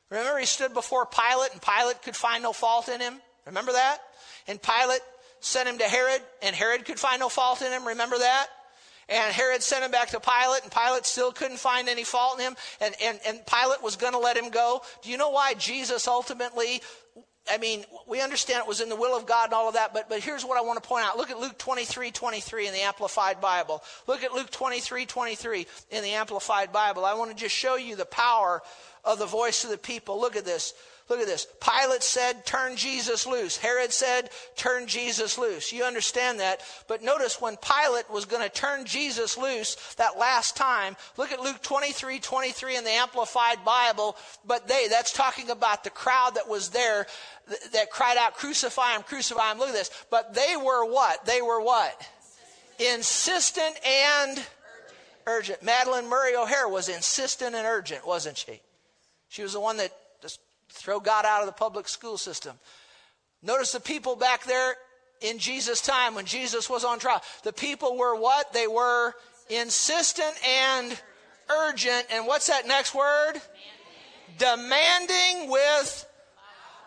[0.10, 3.16] Remember he stood before Pilate and Pilate could find no fault in him?
[3.46, 4.00] Remember that?
[4.48, 5.02] And Pilate
[5.40, 7.88] sent him to Herod and Herod could find no fault in him.
[7.88, 8.48] Remember that?
[9.10, 12.46] And Herod sent him back to Pilate, and Pilate still couldn't find any fault in
[12.46, 14.82] him, and, and, and Pilate was going to let him go.
[15.02, 16.82] Do you know why Jesus ultimately
[17.50, 19.94] I mean, we understand it was in the will of God and all of that,
[19.94, 21.18] but, but here's what I want to point out.
[21.18, 23.84] Look at Luke 23, 23 in the Amplified Bible.
[24.08, 27.04] Look at Luke 23, 23 in the Amplified Bible.
[27.04, 28.62] I want to just show you the power
[29.04, 30.20] of the voice of the people.
[30.20, 30.74] Look at this.
[31.12, 31.46] Look at this.
[31.60, 33.58] Pilate said, turn Jesus loose.
[33.58, 35.74] Herod said, turn Jesus loose.
[35.74, 36.62] You understand that.
[36.88, 41.42] But notice when Pilate was going to turn Jesus loose that last time, look at
[41.42, 44.16] Luke 23, 23 in the Amplified Bible.
[44.48, 47.08] But they, that's talking about the crowd that was there
[47.74, 49.60] that cried out, crucify him, crucify him.
[49.60, 49.92] Look at this.
[50.10, 51.26] But they were what?
[51.26, 52.08] They were what?
[52.80, 54.42] Insistent and
[55.28, 55.62] urgent.
[55.62, 58.62] Madalyn Murray O'Hair was insistent and urgent, wasn't she?
[59.28, 59.92] She was the one that
[60.72, 62.58] throw God out of the public school system.
[63.44, 64.76] Notice the people back there
[65.22, 67.22] in Jesus' time when Jesus was on trial.
[67.44, 68.54] The people were what?
[68.54, 69.14] They were
[69.50, 71.00] insistent and
[71.50, 72.08] urgent.
[72.12, 73.34] And what's that next word?
[74.38, 76.08] Demanding with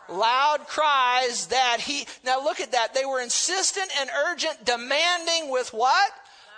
[0.08, 2.06] loud cries that he.
[2.24, 2.94] Now look at that.
[2.94, 6.12] They were insistent and urgent, demanding with what?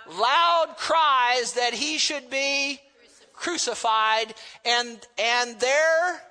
[0.09, 2.79] Loud cries that he should be
[3.33, 4.33] crucified.
[4.65, 6.21] And, and their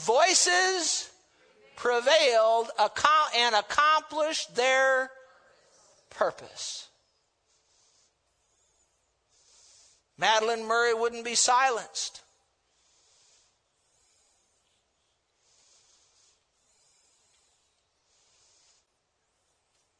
[0.00, 1.10] voices
[1.76, 2.70] prevailed
[3.36, 5.10] and accomplished their
[6.10, 6.88] purpose.
[10.20, 12.20] Madalyn Murray wouldn't be silenced.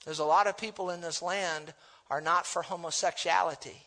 [0.04, 1.72] There's a lot of people in this land
[2.10, 3.86] are not for homosexuality.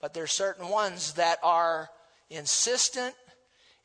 [0.00, 1.88] But there's certain ones that are
[2.28, 3.14] insistent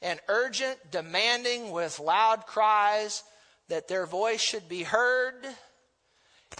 [0.03, 3.23] and urgent, demanding with loud cries
[3.69, 5.47] that their voice should be heard.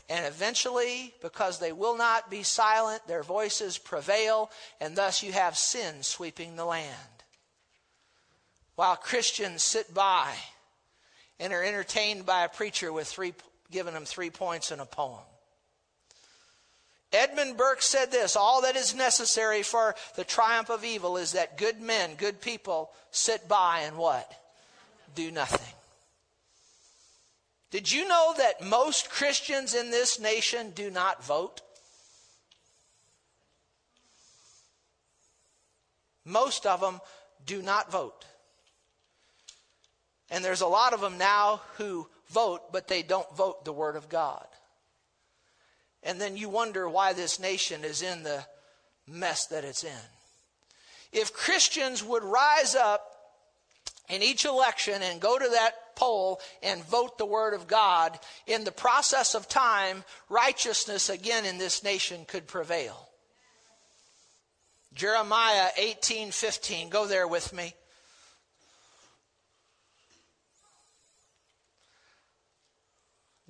[0.10, 4.50] And eventually, because they will not be silent, their voices prevail,
[4.82, 6.96] and thus you have sin sweeping the land.
[8.76, 10.34] While Christians sit by
[11.40, 13.34] and are entertained by a preacher with three,
[13.70, 15.20] giving them three points in a poem.
[17.14, 21.58] Edmund Burke said this All that is necessary for the triumph of evil is that
[21.58, 24.32] good men, good people, sit by and what?
[25.16, 25.74] Do nothing.
[27.70, 31.62] Did you know that most Christians in this nation do not vote?
[36.26, 37.02] Most of them
[37.46, 38.26] do not vote.
[40.30, 43.96] And there's a lot of them now who vote, but they don't vote the Word
[43.96, 44.48] of God.
[46.04, 48.46] And then you wonder why this nation is in the
[49.08, 50.08] mess that it's in.
[51.12, 53.10] If Christians would rise up
[54.10, 58.64] in each election and go to that poll and vote the word of God, in
[58.64, 63.10] the process of time, righteousness again in this nation could prevail.
[64.94, 67.74] Jeremiah 18:15, go there with me.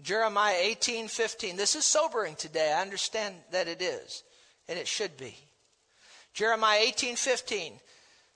[0.03, 1.55] Jeremiah 18, 15.
[1.55, 2.73] This is sobering today.
[2.73, 4.23] I understand that it is,
[4.67, 5.35] and it should be.
[6.33, 7.73] Jeremiah 18, 15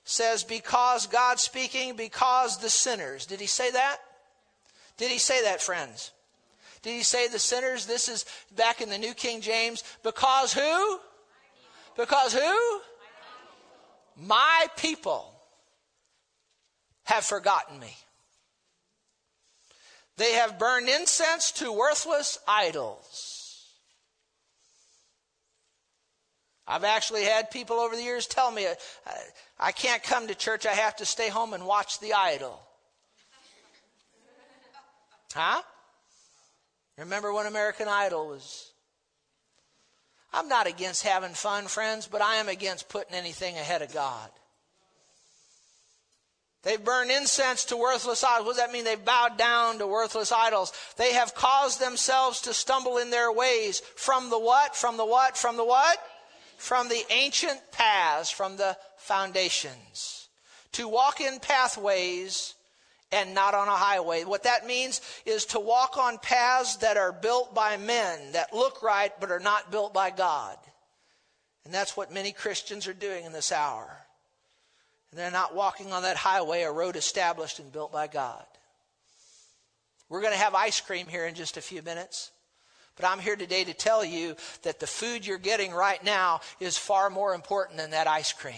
[0.04, 3.26] says, Because God speaking, because the sinners.
[3.26, 3.98] Did he say that?
[4.96, 6.12] Did he say that, friends?
[6.82, 7.86] Did he say the sinners?
[7.86, 8.24] This is
[8.56, 9.84] back in the New King James.
[10.02, 10.98] Because who?
[11.96, 12.80] Because who?
[14.16, 15.34] My people
[17.04, 17.94] have forgotten me.
[20.18, 23.64] They have burned incense to worthless idols.
[26.66, 28.66] I've actually had people over the years tell me,
[29.58, 32.60] I can't come to church, I have to stay home and watch the idol.
[35.32, 35.62] Huh?
[36.98, 38.72] Remember when American Idol was.
[40.32, 44.30] I'm not against having fun, friends, but I am against putting anything ahead of God.
[46.64, 48.46] They've burned incense to worthless idols.
[48.46, 48.84] What does that mean?
[48.84, 50.72] They've bowed down to worthless idols.
[50.96, 54.74] They have caused themselves to stumble in their ways from the what?
[54.74, 55.36] From the what?
[55.36, 55.98] From the what?
[56.56, 60.28] From the ancient paths, from the foundations.
[60.72, 62.54] To walk in pathways
[63.12, 64.24] and not on a highway.
[64.24, 68.82] What that means is to walk on paths that are built by men, that look
[68.82, 70.56] right but are not built by God.
[71.64, 73.98] And that's what many Christians are doing in this hour.
[75.10, 78.44] And they're not walking on that highway, a road established and built by God.
[80.08, 82.30] We're going to have ice cream here in just a few minutes.
[82.96, 86.76] But I'm here today to tell you that the food you're getting right now is
[86.76, 88.56] far more important than that ice cream.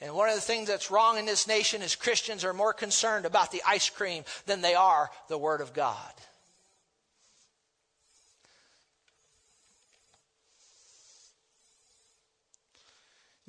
[0.00, 3.26] And one of the things that's wrong in this nation is Christians are more concerned
[3.26, 6.12] about the ice cream than they are the Word of God.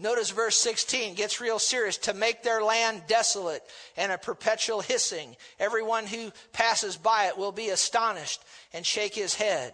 [0.02, 1.98] Notice verse 16 gets real serious.
[1.98, 3.62] To make their land desolate
[3.98, 5.36] and a perpetual hissing.
[5.60, 8.42] Everyone who passes by it will be astonished
[8.74, 9.74] and shake his head.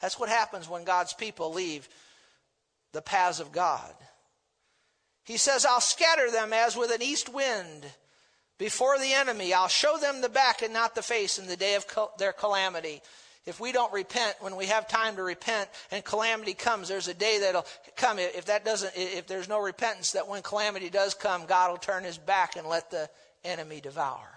[0.00, 1.88] That's what happens when God's people leave
[2.92, 3.92] the paths of God.
[5.24, 7.86] He says, I'll scatter them as with an east wind
[8.58, 9.52] before the enemy.
[9.52, 11.86] I'll show them the back and not the face in the day of
[12.18, 13.02] their calamity.
[13.46, 17.14] If we don't repent when we have time to repent and calamity comes, there's a
[17.14, 17.64] day that'll
[17.96, 18.18] come.
[18.18, 22.02] If that doesn't, if there's no repentance, that when calamity does come, God will turn
[22.02, 23.08] his back and let the
[23.44, 24.28] enemy devour.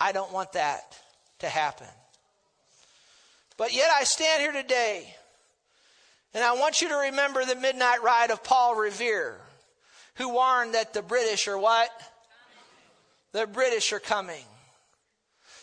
[0.00, 0.98] I don't want that
[1.38, 1.86] to happen.
[3.56, 5.14] But yet I stand here today
[6.34, 9.38] and I want you to remember the midnight ride of Paul Revere
[10.16, 11.90] who warned that the British are what?
[13.32, 14.44] The British are coming.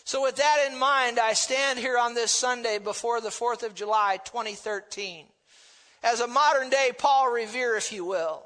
[0.04, 3.74] So, with that in mind, I stand here on this Sunday before the 4th of
[3.74, 5.26] July 2013
[6.02, 8.42] as a modern day Paul Revere, if you will,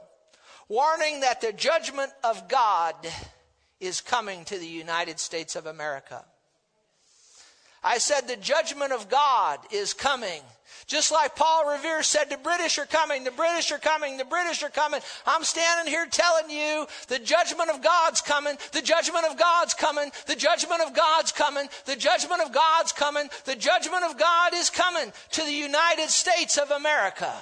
[0.69, 2.95] warning that the judgment of God
[3.81, 6.25] is coming to the United States of America.
[7.85, 10.41] I said the judgment of God is coming
[10.87, 14.62] just like Paul Revere said, the British are coming, the British are coming, the British
[14.62, 15.01] are coming.
[15.26, 20.11] I'm standing here telling you the judgment of God's coming, the judgment of God's coming,
[20.26, 24.70] the judgment of God's coming, the judgment of God's coming, the judgment of God is
[24.70, 27.32] coming to the United States of America.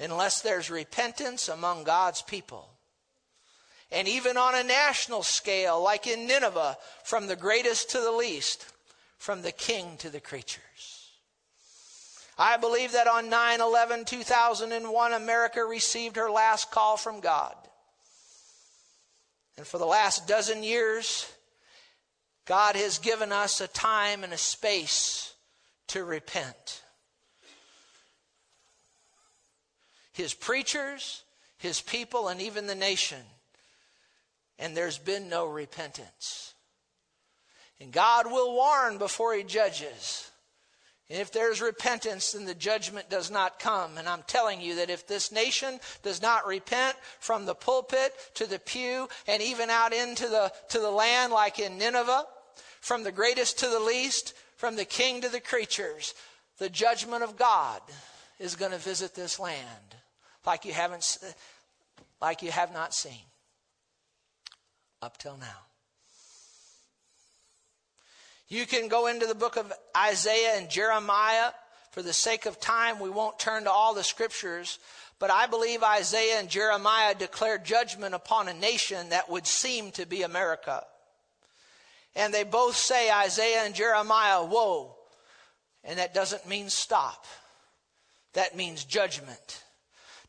[0.00, 2.68] Unless there's repentance among God's people.
[3.92, 8.66] And even on a national scale, like in Nineveh, from the greatest to the least,
[9.18, 11.10] from the king to the creatures.
[12.38, 17.54] I believe that on 9 11 2001, America received her last call from God.
[19.58, 21.30] And for the last dozen years,
[22.46, 25.34] God has given us a time and a space
[25.88, 26.82] to repent.
[30.20, 31.22] His preachers,
[31.56, 33.22] his people, and even the nation.
[34.58, 36.52] And there's been no repentance.
[37.80, 40.30] And God will warn before he judges.
[41.08, 43.96] And if there's repentance, then the judgment does not come.
[43.96, 48.46] And I'm telling you that if this nation does not repent from the pulpit to
[48.46, 52.26] the pew and even out into the, to the land like in Nineveh,
[52.82, 56.14] from the greatest to the least, from the king to the creatures,
[56.58, 57.80] the judgment of God
[58.38, 59.96] is going to visit this land
[60.46, 61.18] like you haven't
[62.20, 63.22] like you have not seen
[65.02, 65.46] up till now.
[68.48, 71.50] You can go into the book of Isaiah and Jeremiah.
[71.92, 74.78] For the sake of time, we won't turn to all the scriptures,
[75.18, 80.06] but I believe Isaiah and Jeremiah declare judgment upon a nation that would seem to
[80.06, 80.84] be America.
[82.14, 84.94] And they both say, Isaiah and Jeremiah, whoa.
[85.82, 87.24] And that doesn't mean stop.
[88.34, 89.64] That means judgment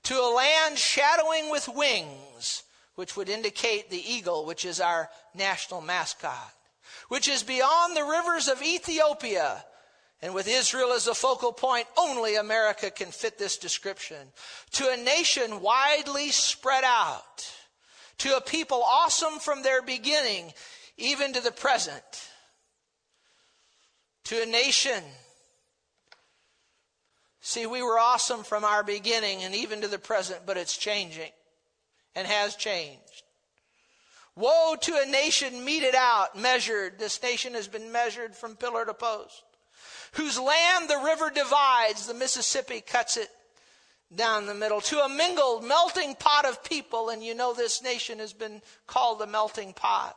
[0.03, 2.63] to a land shadowing with wings,
[2.95, 6.53] which would indicate the eagle, which is our national mascot,
[7.09, 9.63] which is beyond the rivers of Ethiopia.
[10.23, 14.27] And with Israel as a focal point, only America can fit this description.
[14.73, 17.51] To a nation widely spread out,
[18.19, 20.53] to a people awesome from their beginning,
[20.97, 22.03] even to the present,
[24.25, 25.03] to a nation.
[27.41, 31.31] See, we were awesome from our beginning and even to the present, but it's changing
[32.15, 33.23] and has changed.
[34.35, 36.99] Woe to a nation meted out, measured.
[36.99, 39.43] This nation has been measured from pillar to post.
[40.13, 43.29] Whose land the river divides, the Mississippi cuts it
[44.15, 44.81] down the middle.
[44.81, 49.19] To a mingled, melting pot of people, and you know this nation has been called
[49.19, 50.15] the melting pot.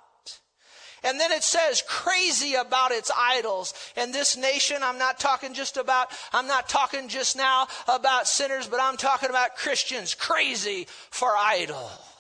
[1.05, 3.75] And then it says crazy about its idols.
[3.97, 8.67] And this nation, I'm not talking just about, I'm not talking just now about sinners,
[8.67, 12.14] but I'm talking about Christians crazy for idols.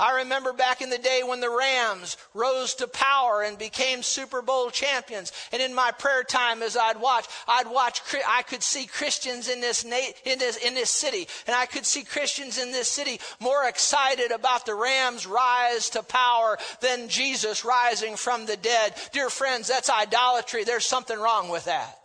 [0.00, 4.40] I remember back in the day when the Rams rose to power and became Super
[4.40, 5.30] Bowl champions.
[5.52, 9.60] And in my prayer time, as I'd watch, I'd watch, I could see Christians in
[9.60, 11.28] this, in this, in this city.
[11.46, 16.02] And I could see Christians in this city more excited about the Rams' rise to
[16.02, 18.94] power than Jesus rising from the dead.
[19.12, 20.64] Dear friends, that's idolatry.
[20.64, 21.98] There's something wrong with that.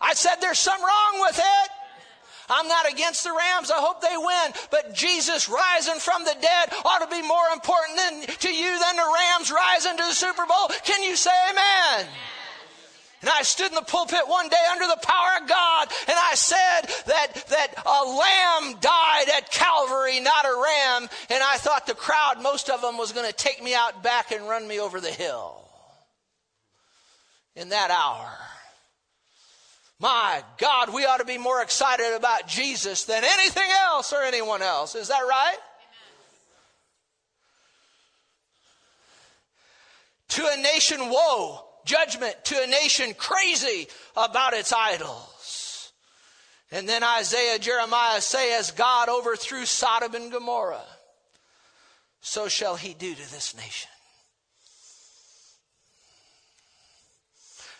[0.00, 1.70] I said there's something wrong with it.
[2.48, 3.70] I'm not against the Rams.
[3.70, 4.52] I hope they win.
[4.70, 8.96] But Jesus rising from the dead ought to be more important than, to you than
[8.96, 10.68] the Rams rising to the Super Bowl.
[10.84, 12.06] Can you say amen?
[13.22, 16.34] And I stood in the pulpit one day under the power of God, and I
[16.34, 21.08] said that, that a lamb died at Calvary, not a ram.
[21.30, 24.32] And I thought the crowd, most of them, was going to take me out back
[24.32, 25.62] and run me over the hill.
[27.56, 28.30] In that hour,
[29.98, 34.62] my God, we ought to be more excited about Jesus than anything else or anyone
[34.62, 34.94] else.
[34.94, 35.56] Is that right?
[40.28, 42.36] To a nation, woe, judgment.
[42.44, 45.92] To a nation, crazy about its idols.
[46.70, 50.84] And then Isaiah, Jeremiah say, as God overthrew Sodom and Gomorrah,
[52.20, 53.90] so shall he do to this nation.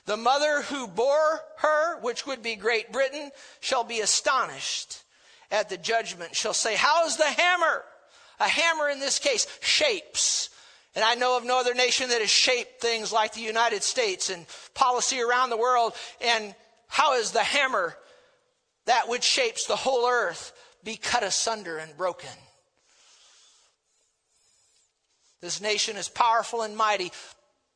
[0.06, 3.30] The mother who bore her, which would be Great Britain,
[3.60, 5.02] shall be astonished
[5.50, 7.84] at the judgment, shall say, How is the hammer?
[8.38, 10.50] A hammer in this case shapes.
[10.94, 14.30] And I know of no other nation that has shaped things like the United States
[14.30, 15.92] and policy around the world.
[16.20, 16.54] And
[16.86, 17.96] how is the hammer,
[18.86, 20.52] that which shapes the whole earth,
[20.84, 22.30] be cut asunder and broken?
[25.40, 27.10] This nation is powerful and mighty,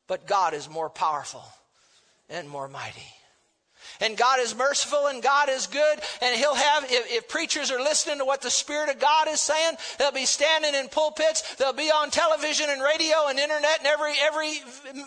[0.07, 1.43] but God is more powerful
[2.31, 3.20] and more mighty.
[4.01, 5.99] And God is merciful and God is good.
[6.21, 9.39] And He'll have, if, if, preachers are listening to what the Spirit of God is
[9.39, 11.55] saying, they'll be standing in pulpits.
[11.55, 14.59] They'll be on television and radio and internet and every, every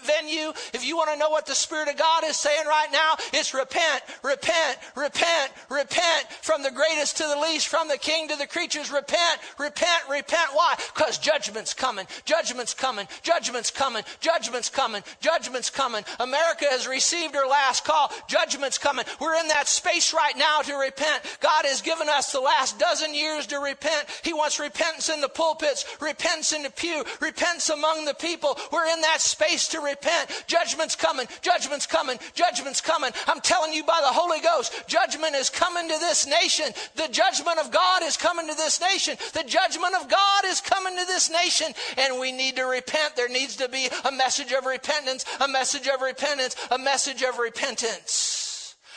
[0.05, 0.53] venue.
[0.73, 3.53] If you want to know what the Spirit of God is saying right now, it's
[3.53, 8.47] repent, repent, repent, repent from the greatest to the least, from the king to the
[8.47, 8.91] creatures.
[8.91, 10.51] Repent, repent, repent.
[10.53, 10.77] Why?
[10.95, 12.07] Because judgment's coming.
[12.25, 13.09] Judgment's coming.
[13.23, 14.03] Judgment's coming.
[14.21, 15.03] Judgment's coming.
[15.21, 16.05] Judgment's coming.
[16.21, 18.13] America has received her last call.
[18.29, 19.07] Judgment's coming.
[19.19, 21.39] We're in that space right now to repent.
[21.41, 24.07] God has given us the last dozen years to repent.
[24.23, 28.59] He wants repentance in the pulpits, repentance in the pew, repentance among the people.
[28.71, 30.45] We're in that space to repent.
[30.47, 31.27] Judgment's coming.
[31.41, 32.19] Judgment's coming.
[32.35, 33.11] Judgment's coming.
[33.27, 36.67] I'm telling you by the Holy Ghost, judgment is coming to this nation.
[36.95, 39.17] The judgment of God is coming to this nation.
[39.33, 41.69] The judgment of God is coming to this nation.
[41.97, 43.17] And we need to repent.
[43.17, 47.39] There needs to be a message of repentance, a message of repentance, a message of
[47.39, 48.44] repentance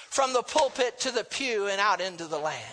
[0.09, 2.63] from the pulpit to the pew and out into the land.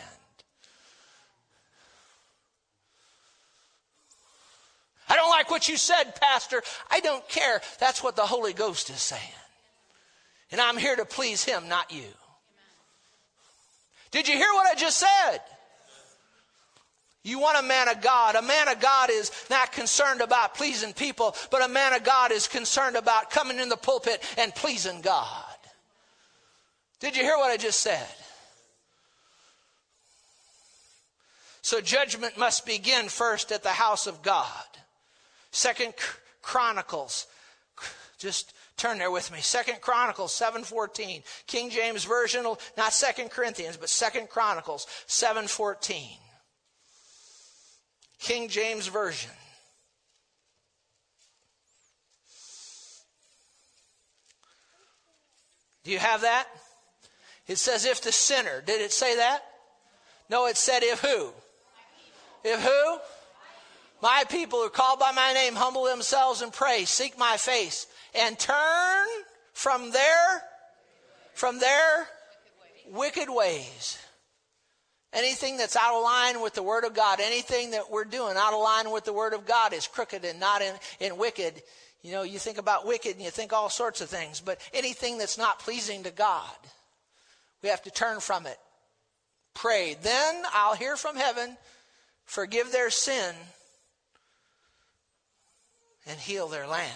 [5.08, 6.62] I don't like what you said, Pastor.
[6.90, 7.60] I don't care.
[7.78, 9.22] That's what the Holy Ghost is saying.
[10.50, 12.06] And I'm here to please Him, not you.
[14.10, 15.40] Did you hear what I just said?
[17.24, 18.34] You want a man of God.
[18.36, 22.32] A man of God is not concerned about pleasing people, but a man of God
[22.32, 25.43] is concerned about coming in the pulpit and pleasing God.
[27.04, 28.08] Did you hear what I just said?
[31.60, 34.64] So judgment must begin first at the house of God.
[35.50, 35.92] Second
[36.40, 37.26] Chronicles,
[38.16, 39.40] just turn there with me.
[39.42, 41.22] Second Chronicles 7:14.
[41.46, 46.18] King James version, not Second Corinthians, but Second Chronicles 7:14.
[48.18, 49.30] King James version.
[55.82, 56.48] Do you have that?
[57.46, 58.62] It says, if the sinner.
[58.64, 59.42] Did it say that?
[60.30, 61.32] No, it said, if who?
[62.42, 62.98] If who?
[64.02, 68.38] My people who called by my name humble themselves and pray, seek my face, and
[68.38, 69.06] turn
[69.52, 70.42] from their
[71.32, 72.06] from their
[72.92, 73.98] wicked ways.
[75.12, 78.52] Anything that's out of line with the Word of God, anything that we're doing out
[78.52, 81.62] of line with the Word of God is crooked and not in, in wicked.
[82.02, 85.18] You know, you think about wicked and you think all sorts of things, but anything
[85.18, 86.56] that's not pleasing to God,
[87.64, 88.58] we have to turn from it.
[89.54, 89.96] Pray.
[90.02, 91.56] Then I'll hear from heaven,
[92.26, 93.34] forgive their sin,
[96.06, 96.92] and heal their land.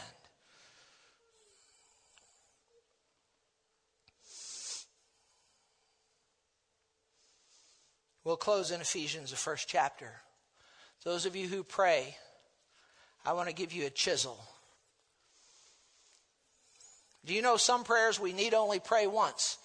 [8.22, 10.16] We'll close in Ephesians, the first chapter.
[11.02, 12.14] Those of you who pray,
[13.24, 14.38] I want to give you a chisel.
[17.24, 19.56] Do you know some prayers we need only pray once?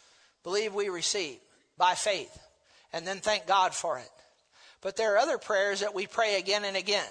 [0.44, 1.38] Believe we receive
[1.78, 2.38] by faith,
[2.92, 4.10] and then thank God for it.
[4.82, 7.08] But there are other prayers that we pray again and again.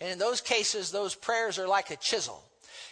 [0.00, 2.42] And in those cases, those prayers are like a chisel.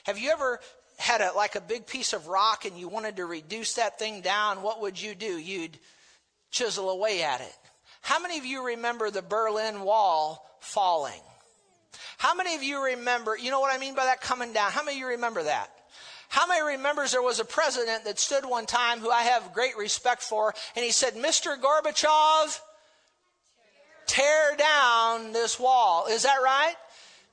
[0.05, 0.61] Have you ever
[0.99, 4.21] had a, like a big piece of rock and you wanted to reduce that thing
[4.21, 4.63] down?
[4.63, 5.39] What would you do?
[5.39, 5.79] You'd
[6.51, 7.57] chisel away at it.
[8.03, 11.21] How many of you remember the Berlin Wall falling?
[12.19, 14.71] How many of you remember, you know what I mean by that coming down?
[14.71, 15.71] How many of you remember that?
[16.33, 19.77] How many remembers there was a president that stood one time who I have great
[19.77, 21.61] respect for, and he said, Mr.
[21.61, 22.59] Gorbachev,
[24.07, 26.07] tear down this wall.
[26.09, 26.73] Is that right?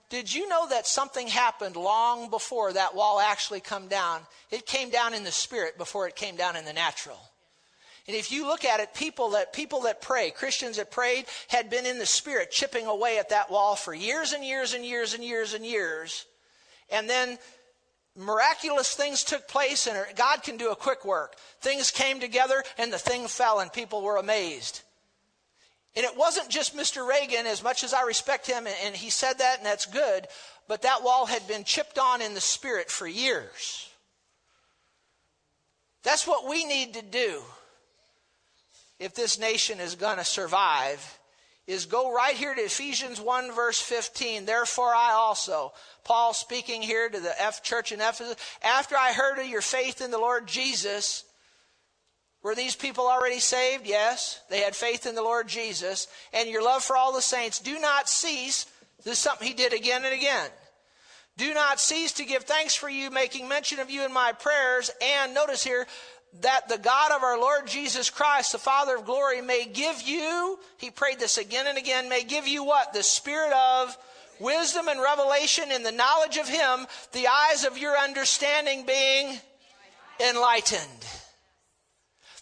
[0.10, 4.20] Did you know that something happened long before that wall actually come down?
[4.52, 7.22] It came down in the spirit before it came down in the natural.
[8.06, 11.70] And if you look at it, people that people that pray, Christians that prayed, had
[11.70, 15.14] been in the spirit chipping away at that wall for years and years and years
[15.14, 16.26] and years and years.
[16.92, 17.38] And then
[18.20, 21.36] miraculous things took place, and God can do a quick work.
[21.62, 24.82] Things came together, and the thing fell, and people were amazed.
[25.96, 27.08] And it wasn't just Mr.
[27.08, 30.28] Reagan, as much as I respect him, and he said that, and that's good,
[30.68, 33.90] but that wall had been chipped on in the spirit for years.
[36.04, 37.42] That's what we need to do
[39.00, 41.19] if this nation is going to survive
[41.70, 44.46] is go right here to Ephesians 1 verse 15.
[44.46, 45.72] Therefore I also,
[46.04, 50.02] Paul speaking here to the F church in Ephesus, after I heard of your faith
[50.02, 51.26] in the Lord Jesus,
[52.42, 53.86] were these people already saved?
[53.86, 54.42] Yes.
[54.50, 56.08] They had faith in the Lord Jesus.
[56.34, 57.60] And your love for all the saints.
[57.60, 58.66] Do not cease.
[59.04, 60.50] This is something he did again and again.
[61.38, 64.90] Do not cease to give thanks for you, making mention of you in my prayers.
[65.02, 65.86] And notice here,
[66.42, 70.60] that the God of our Lord Jesus Christ, the Father of glory, may give you,
[70.78, 72.94] he prayed this again and again, may give you what?
[72.94, 73.98] The spirit of
[74.40, 79.40] wisdom and revelation in the knowledge of him, the eyes of your understanding being
[80.20, 81.06] enlightened.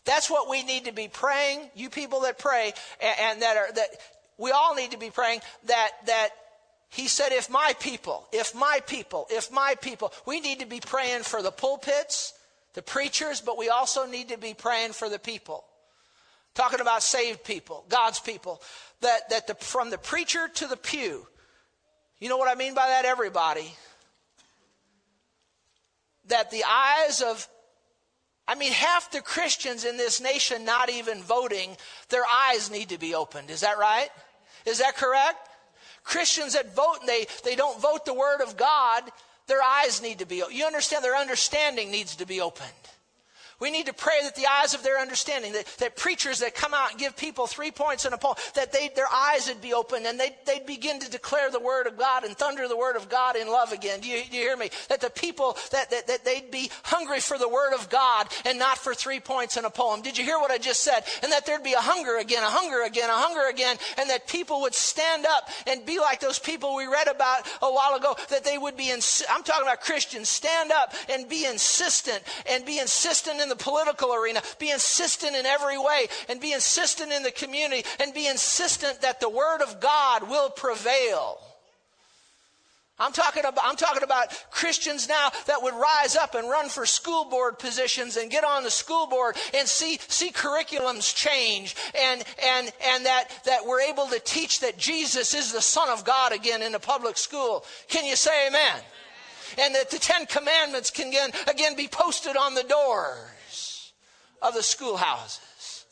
[0.05, 3.71] That's what we need to be praying, you people that pray, and, and that are,
[3.73, 3.89] that
[4.37, 6.29] we all need to be praying that, that
[6.89, 10.79] he said, if my people, if my people, if my people, we need to be
[10.79, 12.33] praying for the pulpits,
[12.77, 15.65] the preachers, but we also need to be praying for the people.
[16.53, 18.61] Talking about saved people, God's people.
[19.01, 21.25] That, that the, from the preacher to the pew,
[22.19, 23.03] you know what I mean by that?
[23.03, 23.73] Everybody.
[26.27, 27.47] That the eyes of,
[28.47, 31.75] I mean, half the Christians in this nation not even voting,
[32.09, 33.49] their eyes need to be opened.
[33.49, 34.09] Is that right?
[34.67, 35.49] Is that correct?
[36.03, 39.01] Christians that vote and they, they don't vote the Word of God,
[39.47, 42.69] their eyes need to be, you understand, their understanding needs to be opened.
[43.59, 46.75] We need to pray that the eyes of their understanding, that, that preachers that come
[46.75, 49.73] out and give people three points in a poem, that they, their eyes would be
[49.73, 52.95] open and they'd, they'd begin to declare the word of God and thunder the word
[52.95, 53.99] of God in love again.
[53.99, 54.69] Do you, do you hear me?
[54.89, 58.59] That the people, that, that, that they'd be hungry for the word of God and
[58.59, 60.03] not for three points in a poem.
[60.03, 61.03] Did you hear what I just said?
[61.23, 64.27] And that there'd be a hunger again, a hunger again, a hunger again, and that
[64.27, 68.15] people would stand up and be like those people we read about a while ago,
[68.29, 72.63] that they would be, ins- I'm talking about Christians, stand up and be insistent and
[72.63, 74.41] be insistent in in the political arena.
[74.59, 79.21] Be insistent in every way and be insistent in the community and be insistent that
[79.21, 81.39] the Word of God will prevail.
[82.99, 86.85] I'm talking about, I'm talking about Christians now that would rise up and run for
[86.85, 92.23] school board positions and get on the school board and see, see curriculums change and,
[92.43, 96.31] and, and that, that we're able to teach that Jesus is the Son of God
[96.31, 97.63] again in the public school.
[97.87, 98.81] Can you say amen?
[99.59, 103.15] And that the Ten Commandments can again, again be posted on the door
[104.41, 105.85] of the schoolhouses.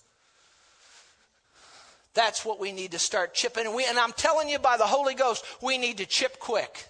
[2.14, 3.66] That's what we need to start chipping.
[3.66, 6.88] And, we, and I'm telling you by the Holy Ghost, we need to chip quick.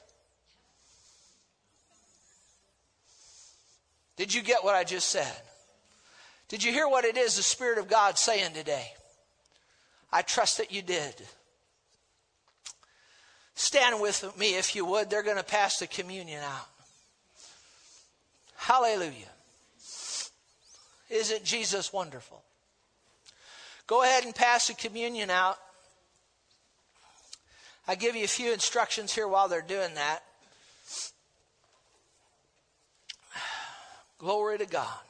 [4.18, 5.36] Did you get what I just said?
[6.48, 8.94] Did you hear what it is the Spirit of God saying today?
[10.12, 11.16] I trust that you did.
[13.56, 15.10] Stand with me if you would.
[15.10, 16.68] They're going to pass the communion out.
[18.56, 19.32] Hallelujah.
[21.10, 22.44] Isn't Jesus wonderful?
[23.88, 25.58] Go ahead and pass the communion out.
[27.88, 30.24] I give you a few instructions here while they're doing that.
[34.18, 35.05] Glory to God.